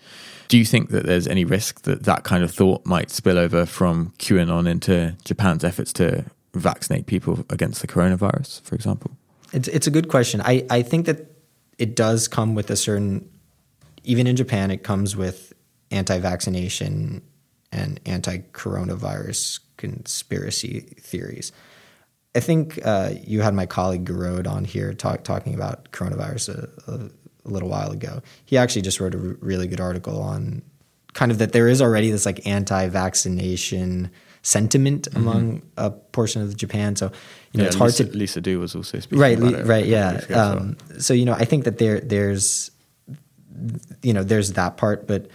Do 0.48 0.58
you 0.58 0.66
think 0.66 0.90
that 0.90 1.06
there's 1.06 1.28
any 1.28 1.46
risk 1.46 1.82
that 1.84 2.04
that 2.04 2.24
kind 2.24 2.44
of 2.44 2.52
thought 2.52 2.86
might 2.86 3.10
spill 3.10 3.38
over 3.38 3.66
from 3.66 4.14
QAnon 4.20 4.68
into 4.70 5.16
Japan's 5.24 5.64
efforts 5.64 5.92
to 5.94 6.26
vaccinate 6.54 7.06
people 7.06 7.46
against 7.50 7.82
the 7.82 7.88
coronavirus, 7.88 8.62
for 8.62 8.76
example? 8.76 9.12
It's 9.54 9.68
it's 9.68 9.88
a 9.88 9.92
good 9.92 10.08
question. 10.08 10.42
I, 10.42 10.66
I 10.70 10.82
think 10.82 11.06
that 11.06 11.32
it 11.78 11.96
does 11.96 12.28
come 12.28 12.56
with 12.56 12.70
a 12.70 12.76
certain 12.76 13.30
even 14.04 14.28
in 14.28 14.36
Japan 14.36 14.72
it 14.72 14.84
comes 14.84 15.16
with 15.16 15.54
anti-vaccination 15.92 17.22
and 17.72 18.00
anti-coronavirus 18.06 19.60
conspiracy 19.78 20.80
theories. 21.00 21.52
I 22.36 22.40
think 22.40 22.80
uh, 22.84 23.12
you 23.24 23.42
had 23.42 23.54
my 23.54 23.66
colleague 23.66 24.06
Gerold 24.06 24.48
on 24.48 24.66
here 24.66 24.94
talk, 24.94 25.24
talking 25.24 25.54
about 25.56 25.92
coronavirus 25.92 26.70
a, 26.88 26.92
a, 26.92 27.10
a, 27.46 27.50
little 27.50 27.70
while 27.70 27.92
ago. 27.92 28.22
He 28.46 28.58
actually 28.58 28.82
just 28.82 29.00
wrote 29.00 29.16
a 29.16 29.18
r- 29.18 29.38
really 29.40 29.68
good 29.68 29.80
article 29.80 30.22
on 30.22 30.62
kind 31.14 31.32
of 31.32 31.38
that 31.38 31.54
there 31.54 31.68
is 31.68 31.82
already 31.82 32.12
this 32.12 32.26
like 32.26 32.46
anti-vaccination 32.46 34.12
sentiment 34.42 35.08
mm-hmm. 35.10 35.18
among 35.18 35.62
a 35.78 35.90
portion 35.92 36.42
of 36.42 36.56
Japan. 36.56 36.96
So 36.96 37.12
you 37.52 37.58
know 37.58 37.64
yeah, 37.64 37.68
it's 37.68 37.76
hard 37.76 37.92
Lisa, 37.92 38.06
to 38.06 38.18
Lisa 38.18 38.42
Du 38.42 38.60
was 38.60 38.76
also 38.76 39.00
speaking 39.00 39.20
right, 39.20 39.38
about 39.38 39.54
it 39.54 39.66
right, 39.66 39.86
yeah. 39.86 40.22
Um, 40.34 40.78
so 41.00 41.14
you 41.14 41.26
know 41.26 41.34
I 41.34 41.46
think 41.46 41.64
that 41.64 41.78
there 41.78 42.00
there's 42.00 42.72
you 44.02 44.14
know 44.14 44.24
there's 44.24 44.54
that 44.54 44.78
part, 44.78 45.08
but 45.08 45.28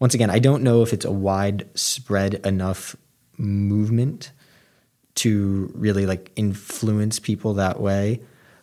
once 0.00 0.14
again 0.14 0.30
I 0.30 0.38
don't 0.38 0.62
know 0.62 0.82
if 0.82 0.92
it's 0.92 1.04
a 1.04 1.12
widespread 1.12 2.34
enough 2.46 2.96
movement 3.36 4.32
to 5.16 5.70
really 5.74 6.06
like 6.06 6.30
influence 6.36 7.18
people 7.18 7.54
that 7.54 7.80
way. 7.80 8.20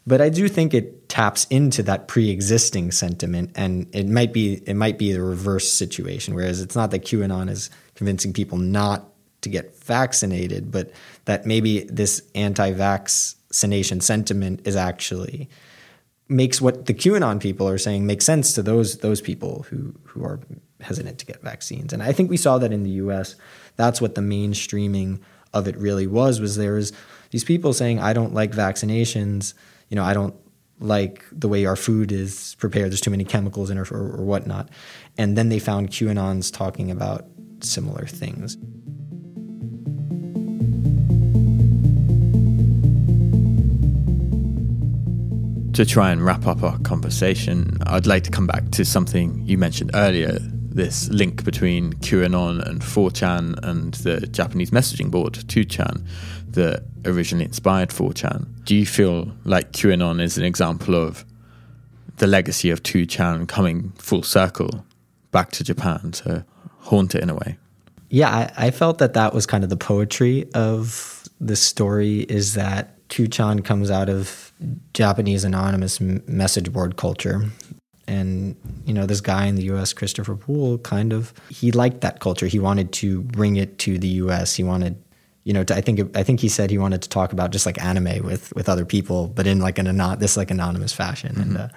But 0.07 0.19
I 0.19 0.29
do 0.29 0.47
think 0.47 0.73
it 0.73 1.09
taps 1.09 1.45
into 1.49 1.83
that 1.83 2.07
pre-existing 2.07 2.91
sentiment, 2.91 3.51
and 3.55 3.87
it 3.93 4.07
might 4.07 4.33
be 4.33 4.61
it 4.65 4.75
might 4.75 4.97
be 4.97 5.11
the 5.13 5.21
reverse 5.21 5.71
situation. 5.71 6.33
Whereas 6.33 6.59
it's 6.61 6.75
not 6.75 6.91
that 6.91 7.05
QAnon 7.05 7.49
is 7.49 7.69
convincing 7.95 8.33
people 8.33 8.57
not 8.57 9.07
to 9.41 9.49
get 9.49 9.75
vaccinated, 9.83 10.71
but 10.71 10.91
that 11.25 11.45
maybe 11.45 11.83
this 11.83 12.21
anti-vaccination 12.35 14.01
sentiment 14.01 14.61
is 14.65 14.75
actually 14.75 15.49
makes 16.27 16.61
what 16.61 16.85
the 16.85 16.93
QAnon 16.93 17.41
people 17.41 17.67
are 17.67 17.77
saying 17.77 18.05
make 18.05 18.21
sense 18.21 18.53
to 18.53 18.63
those 18.63 18.99
those 18.99 19.21
people 19.21 19.65
who 19.69 19.93
who 20.05 20.23
are 20.23 20.39
hesitant 20.79 21.19
to 21.19 21.25
get 21.25 21.41
vaccines. 21.41 21.93
And 21.93 22.01
I 22.01 22.11
think 22.11 22.29
we 22.29 22.37
saw 22.37 22.57
that 22.57 22.71
in 22.71 22.83
the 22.83 22.91
U.S. 22.91 23.35
That's 23.75 24.01
what 24.01 24.15
the 24.15 24.21
mainstreaming 24.21 25.19
of 25.53 25.67
it 25.67 25.77
really 25.77 26.07
was 26.07 26.39
was 26.39 26.55
there 26.55 26.73
was 26.73 26.93
these 27.31 27.43
people 27.43 27.73
saying 27.73 27.99
I 27.99 28.13
don't 28.13 28.33
like 28.33 28.51
vaccinations, 28.51 29.53
you 29.91 29.95
know, 29.95 30.05
I 30.05 30.13
don't 30.13 30.33
like 30.79 31.25
the 31.33 31.49
way 31.49 31.65
our 31.65 31.75
food 31.75 32.13
is 32.13 32.55
prepared. 32.59 32.91
There's 32.91 33.01
too 33.01 33.11
many 33.11 33.25
chemicals 33.25 33.69
in 33.69 33.77
it 33.77 33.91
or, 33.91 33.97
or 33.97 34.23
whatnot. 34.23 34.69
And 35.17 35.37
then 35.37 35.49
they 35.49 35.59
found 35.59 35.89
QAnons 35.89 36.51
talking 36.51 36.89
about 36.89 37.27
similar 37.59 38.05
things. 38.05 38.55
To 45.73 45.85
try 45.85 46.11
and 46.11 46.23
wrap 46.23 46.47
up 46.47 46.63
our 46.63 46.79
conversation, 46.79 47.77
I'd 47.85 48.07
like 48.07 48.23
to 48.23 48.31
come 48.31 48.47
back 48.47 48.71
to 48.71 48.85
something 48.85 49.43
you 49.45 49.57
mentioned 49.57 49.91
earlier 49.93 50.39
this 50.73 51.09
link 51.09 51.43
between 51.43 51.93
QAnon 51.93 52.65
and 52.65 52.81
4chan 52.81 53.59
and 53.63 53.93
the 53.95 54.21
Japanese 54.27 54.71
messaging 54.71 55.11
board 55.11 55.33
2chan 55.33 56.05
that 56.51 56.83
originally 57.05 57.45
inspired 57.45 57.89
4chan. 57.89 58.47
Do 58.63 58.75
you 58.75 58.85
feel 58.85 59.31
like 59.43 59.71
QAnon 59.71 60.21
is 60.21 60.37
an 60.37 60.43
example 60.43 60.95
of 60.95 61.25
the 62.17 62.27
legacy 62.27 62.69
of 62.69 62.83
2chan 62.83 63.47
coming 63.47 63.91
full 63.97 64.23
circle 64.23 64.85
back 65.31 65.51
to 65.51 65.63
Japan 65.63 66.11
to 66.11 66.45
haunt 66.79 67.15
it 67.15 67.23
in 67.23 67.29
a 67.29 67.35
way? 67.35 67.57
Yeah, 68.09 68.29
I, 68.29 68.67
I 68.67 68.71
felt 68.71 68.97
that 68.99 69.13
that 69.13 69.33
was 69.33 69.45
kind 69.45 69.63
of 69.63 69.69
the 69.69 69.77
poetry 69.77 70.49
of 70.53 71.23
the 71.39 71.55
story 71.55 72.21
is 72.21 72.53
that 72.53 72.97
2chan 73.09 73.65
comes 73.65 73.91
out 73.91 74.09
of 74.09 74.53
Japanese 74.93 75.43
anonymous 75.43 75.99
message 75.99 76.71
board 76.71 76.95
culture 76.95 77.49
and 78.11 78.55
you 78.85 78.93
know 78.93 79.05
this 79.05 79.21
guy 79.21 79.45
in 79.45 79.55
the 79.55 79.63
US 79.71 79.93
Christopher 79.93 80.35
Poole 80.35 80.77
kind 80.79 81.13
of 81.13 81.33
he 81.49 81.71
liked 81.71 82.01
that 82.01 82.19
culture. 82.19 82.47
He 82.47 82.59
wanted 82.59 82.91
to 82.93 83.21
bring 83.21 83.55
it 83.55 83.77
to 83.79 83.97
the 83.97 84.09
US 84.23 84.55
he 84.55 84.63
wanted 84.63 85.01
you 85.43 85.53
know 85.53 85.63
to, 85.63 85.75
I 85.75 85.81
think 85.81 86.15
I 86.15 86.23
think 86.23 86.39
he 86.39 86.49
said 86.49 86.69
he 86.69 86.77
wanted 86.77 87.01
to 87.03 87.09
talk 87.09 87.31
about 87.33 87.51
just 87.51 87.65
like 87.65 87.81
anime 87.83 88.23
with 88.25 88.53
with 88.55 88.67
other 88.67 88.85
people 88.85 89.27
but 89.27 89.47
in 89.47 89.59
like 89.59 89.79
an 89.79 89.87
anon- 89.87 90.19
this 90.19 90.37
like 90.37 90.51
anonymous 90.51 90.93
fashion. 90.93 91.35
Mm-hmm. 91.35 91.41
and 91.41 91.57
uh, 91.57 91.67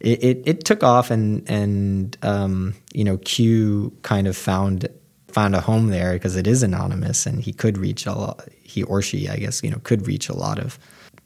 it, 0.00 0.24
it, 0.24 0.42
it 0.46 0.64
took 0.64 0.82
off 0.82 1.10
and 1.10 1.48
and 1.48 2.16
um, 2.22 2.74
you 2.92 3.04
know 3.04 3.18
Q 3.18 3.96
kind 4.02 4.26
of 4.26 4.36
found 4.36 4.88
found 5.28 5.54
a 5.54 5.60
home 5.60 5.88
there 5.88 6.14
because 6.14 6.36
it 6.36 6.46
is 6.46 6.62
anonymous 6.64 7.26
and 7.26 7.40
he 7.40 7.52
could 7.52 7.78
reach 7.78 8.04
a 8.06 8.12
lot 8.12 8.48
he 8.62 8.82
or 8.82 9.00
she 9.00 9.28
I 9.28 9.36
guess 9.36 9.62
you 9.62 9.70
know 9.70 9.80
could 9.84 10.06
reach 10.06 10.28
a 10.28 10.34
lot 10.34 10.58
of 10.58 10.78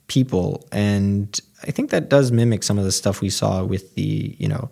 people 0.07 0.67
and 0.71 1.41
I 1.67 1.71
think 1.71 1.91
that 1.91 2.09
does 2.09 2.31
mimic 2.31 2.63
some 2.63 2.79
of 2.79 2.85
the 2.85 2.93
stuff 2.93 3.21
we 3.21 3.31
saw 3.31 3.65
with 3.65 3.95
the, 3.95 4.37
you 4.39 4.49
know, 4.49 4.71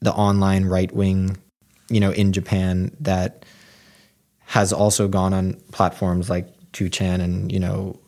the 0.00 0.12
online 0.12 0.64
right 0.64 0.90
wing, 0.92 1.36
you 1.90 2.00
know, 2.00 2.10
in 2.10 2.32
Japan 2.32 2.96
that 3.00 3.44
has 4.46 4.72
also 4.72 5.08
gone 5.08 5.34
on 5.34 5.54
platforms 5.72 6.30
like 6.30 6.48
2chan 6.72 7.20
and, 7.20 7.52
you 7.52 7.60
know, 7.60 7.98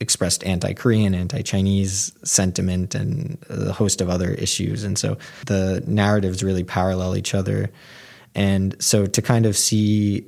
expressed 0.00 0.44
anti-Korean, 0.44 1.14
anti-Chinese 1.14 2.12
sentiment 2.24 2.94
and 2.94 3.38
a 3.48 3.72
host 3.72 4.00
of 4.00 4.10
other 4.10 4.30
issues. 4.32 4.84
And 4.84 4.98
so 4.98 5.16
the 5.46 5.82
narratives 5.86 6.44
really 6.44 6.62
parallel 6.62 7.16
each 7.16 7.34
other. 7.34 7.70
And 8.34 8.76
so 8.82 9.06
to 9.06 9.22
kind 9.22 9.46
of 9.46 9.56
see 9.56 10.26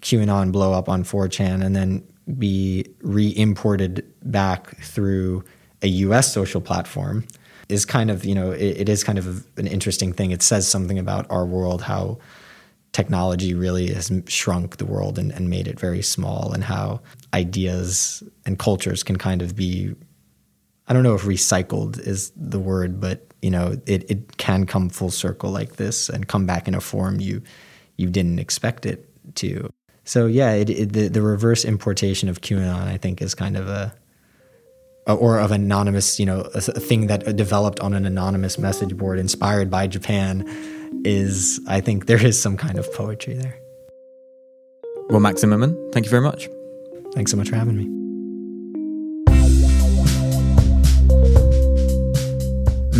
QAnon 0.00 0.52
blow 0.52 0.72
up 0.72 0.88
on 0.88 1.04
4chan 1.04 1.64
and 1.64 1.76
then 1.76 2.06
be 2.38 2.86
re 3.02 3.34
imported 3.36 4.04
back 4.22 4.76
through 4.78 5.44
a 5.82 5.88
US 5.88 6.32
social 6.32 6.60
platform 6.60 7.26
is 7.68 7.84
kind 7.84 8.10
of, 8.10 8.24
you 8.24 8.34
know, 8.34 8.50
it, 8.50 8.82
it 8.82 8.88
is 8.88 9.04
kind 9.04 9.18
of 9.18 9.46
an 9.56 9.66
interesting 9.66 10.12
thing. 10.12 10.30
It 10.30 10.42
says 10.42 10.68
something 10.68 10.98
about 10.98 11.26
our 11.30 11.46
world, 11.46 11.82
how 11.82 12.18
technology 12.92 13.54
really 13.54 13.92
has 13.94 14.10
shrunk 14.26 14.78
the 14.78 14.84
world 14.84 15.18
and, 15.18 15.30
and 15.30 15.48
made 15.48 15.68
it 15.68 15.78
very 15.78 16.02
small, 16.02 16.52
and 16.52 16.64
how 16.64 17.00
ideas 17.32 18.22
and 18.44 18.58
cultures 18.58 19.02
can 19.02 19.16
kind 19.16 19.42
of 19.42 19.54
be 19.54 19.94
I 20.88 20.92
don't 20.92 21.04
know 21.04 21.14
if 21.14 21.22
recycled 21.22 22.00
is 22.04 22.32
the 22.34 22.58
word, 22.58 23.00
but 23.00 23.32
you 23.42 23.50
know, 23.50 23.80
it, 23.86 24.10
it 24.10 24.38
can 24.38 24.66
come 24.66 24.88
full 24.88 25.12
circle 25.12 25.50
like 25.50 25.76
this 25.76 26.08
and 26.08 26.26
come 26.26 26.46
back 26.46 26.66
in 26.66 26.74
a 26.74 26.80
form 26.80 27.20
you 27.20 27.42
you 27.96 28.10
didn't 28.10 28.40
expect 28.40 28.86
it 28.86 29.08
to. 29.36 29.70
So 30.10 30.26
yeah, 30.26 30.54
it, 30.54 30.68
it, 30.68 30.92
the 30.92 31.06
the 31.06 31.22
reverse 31.22 31.64
importation 31.64 32.28
of 32.28 32.40
QAnon, 32.40 32.88
I 32.88 32.96
think, 32.96 33.22
is 33.22 33.32
kind 33.32 33.56
of 33.56 33.68
a 33.68 33.94
or 35.06 35.38
of 35.38 35.52
anonymous, 35.52 36.18
you 36.18 36.26
know, 36.26 36.40
a, 36.52 36.60
thing 36.60 37.06
that 37.06 37.36
developed 37.36 37.78
on 37.78 37.94
an 37.94 38.04
anonymous 38.04 38.58
message 38.58 38.96
board 38.96 39.20
inspired 39.20 39.70
by 39.70 39.86
Japan 39.86 40.44
is, 41.04 41.60
I 41.68 41.80
think, 41.80 42.06
there 42.06 42.24
is 42.26 42.42
some 42.42 42.56
kind 42.56 42.76
of 42.76 42.92
poetry 42.92 43.34
there. 43.34 43.56
Well, 45.10 45.20
Max 45.20 45.42
Zimmerman, 45.42 45.76
thank 45.92 46.06
you 46.06 46.10
very 46.10 46.22
much. 46.22 46.48
Thanks 47.14 47.30
so 47.30 47.36
much 47.36 47.48
for 47.48 47.54
having 47.54 47.76
me. 47.76 48.09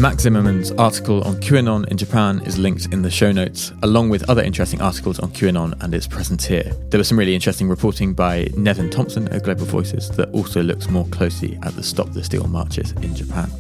Max 0.00 0.22
Zimmerman's 0.22 0.70
article 0.72 1.22
on 1.24 1.36
QAnon 1.42 1.86
in 1.88 1.98
Japan 1.98 2.40
is 2.46 2.56
linked 2.56 2.90
in 2.90 3.02
the 3.02 3.10
show 3.10 3.32
notes, 3.32 3.70
along 3.82 4.08
with 4.08 4.30
other 4.30 4.42
interesting 4.42 4.80
articles 4.80 5.18
on 5.18 5.30
QAnon 5.30 5.74
and 5.82 5.92
its 5.92 6.06
presence 6.06 6.46
here. 6.46 6.72
There 6.88 6.96
was 6.96 7.06
some 7.06 7.18
really 7.18 7.34
interesting 7.34 7.68
reporting 7.68 8.14
by 8.14 8.48
Nevin 8.56 8.88
Thompson 8.88 9.28
at 9.28 9.42
Global 9.42 9.66
Voices 9.66 10.08
that 10.12 10.30
also 10.30 10.62
looks 10.62 10.88
more 10.88 11.04
closely 11.08 11.58
at 11.64 11.74
the 11.74 11.82
Stop 11.82 12.12
the 12.12 12.24
Steal 12.24 12.46
marches 12.46 12.92
in 12.92 13.14
Japan. 13.14 13.50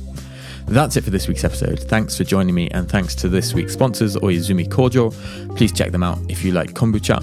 That's 0.66 0.96
it 0.96 1.04
for 1.04 1.10
this 1.10 1.28
week's 1.28 1.44
episode. 1.44 1.78
Thanks 1.78 2.16
for 2.16 2.24
joining 2.24 2.54
me, 2.54 2.70
and 2.70 2.88
thanks 2.88 3.14
to 3.16 3.28
this 3.28 3.52
week's 3.52 3.74
sponsors, 3.74 4.16
Oizumi 4.16 4.66
Kojo. 4.66 5.12
Please 5.58 5.72
check 5.72 5.92
them 5.92 6.02
out 6.02 6.18
if 6.30 6.42
you 6.42 6.52
like 6.52 6.72
kombucha. 6.72 7.18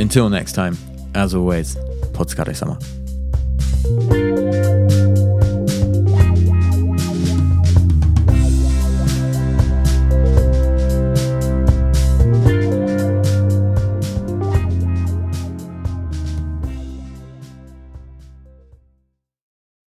Until 0.00 0.28
next 0.28 0.52
time, 0.52 0.78
as 1.16 1.34
always, 1.34 1.74
podskare 2.12 2.54
sama. 2.54 2.78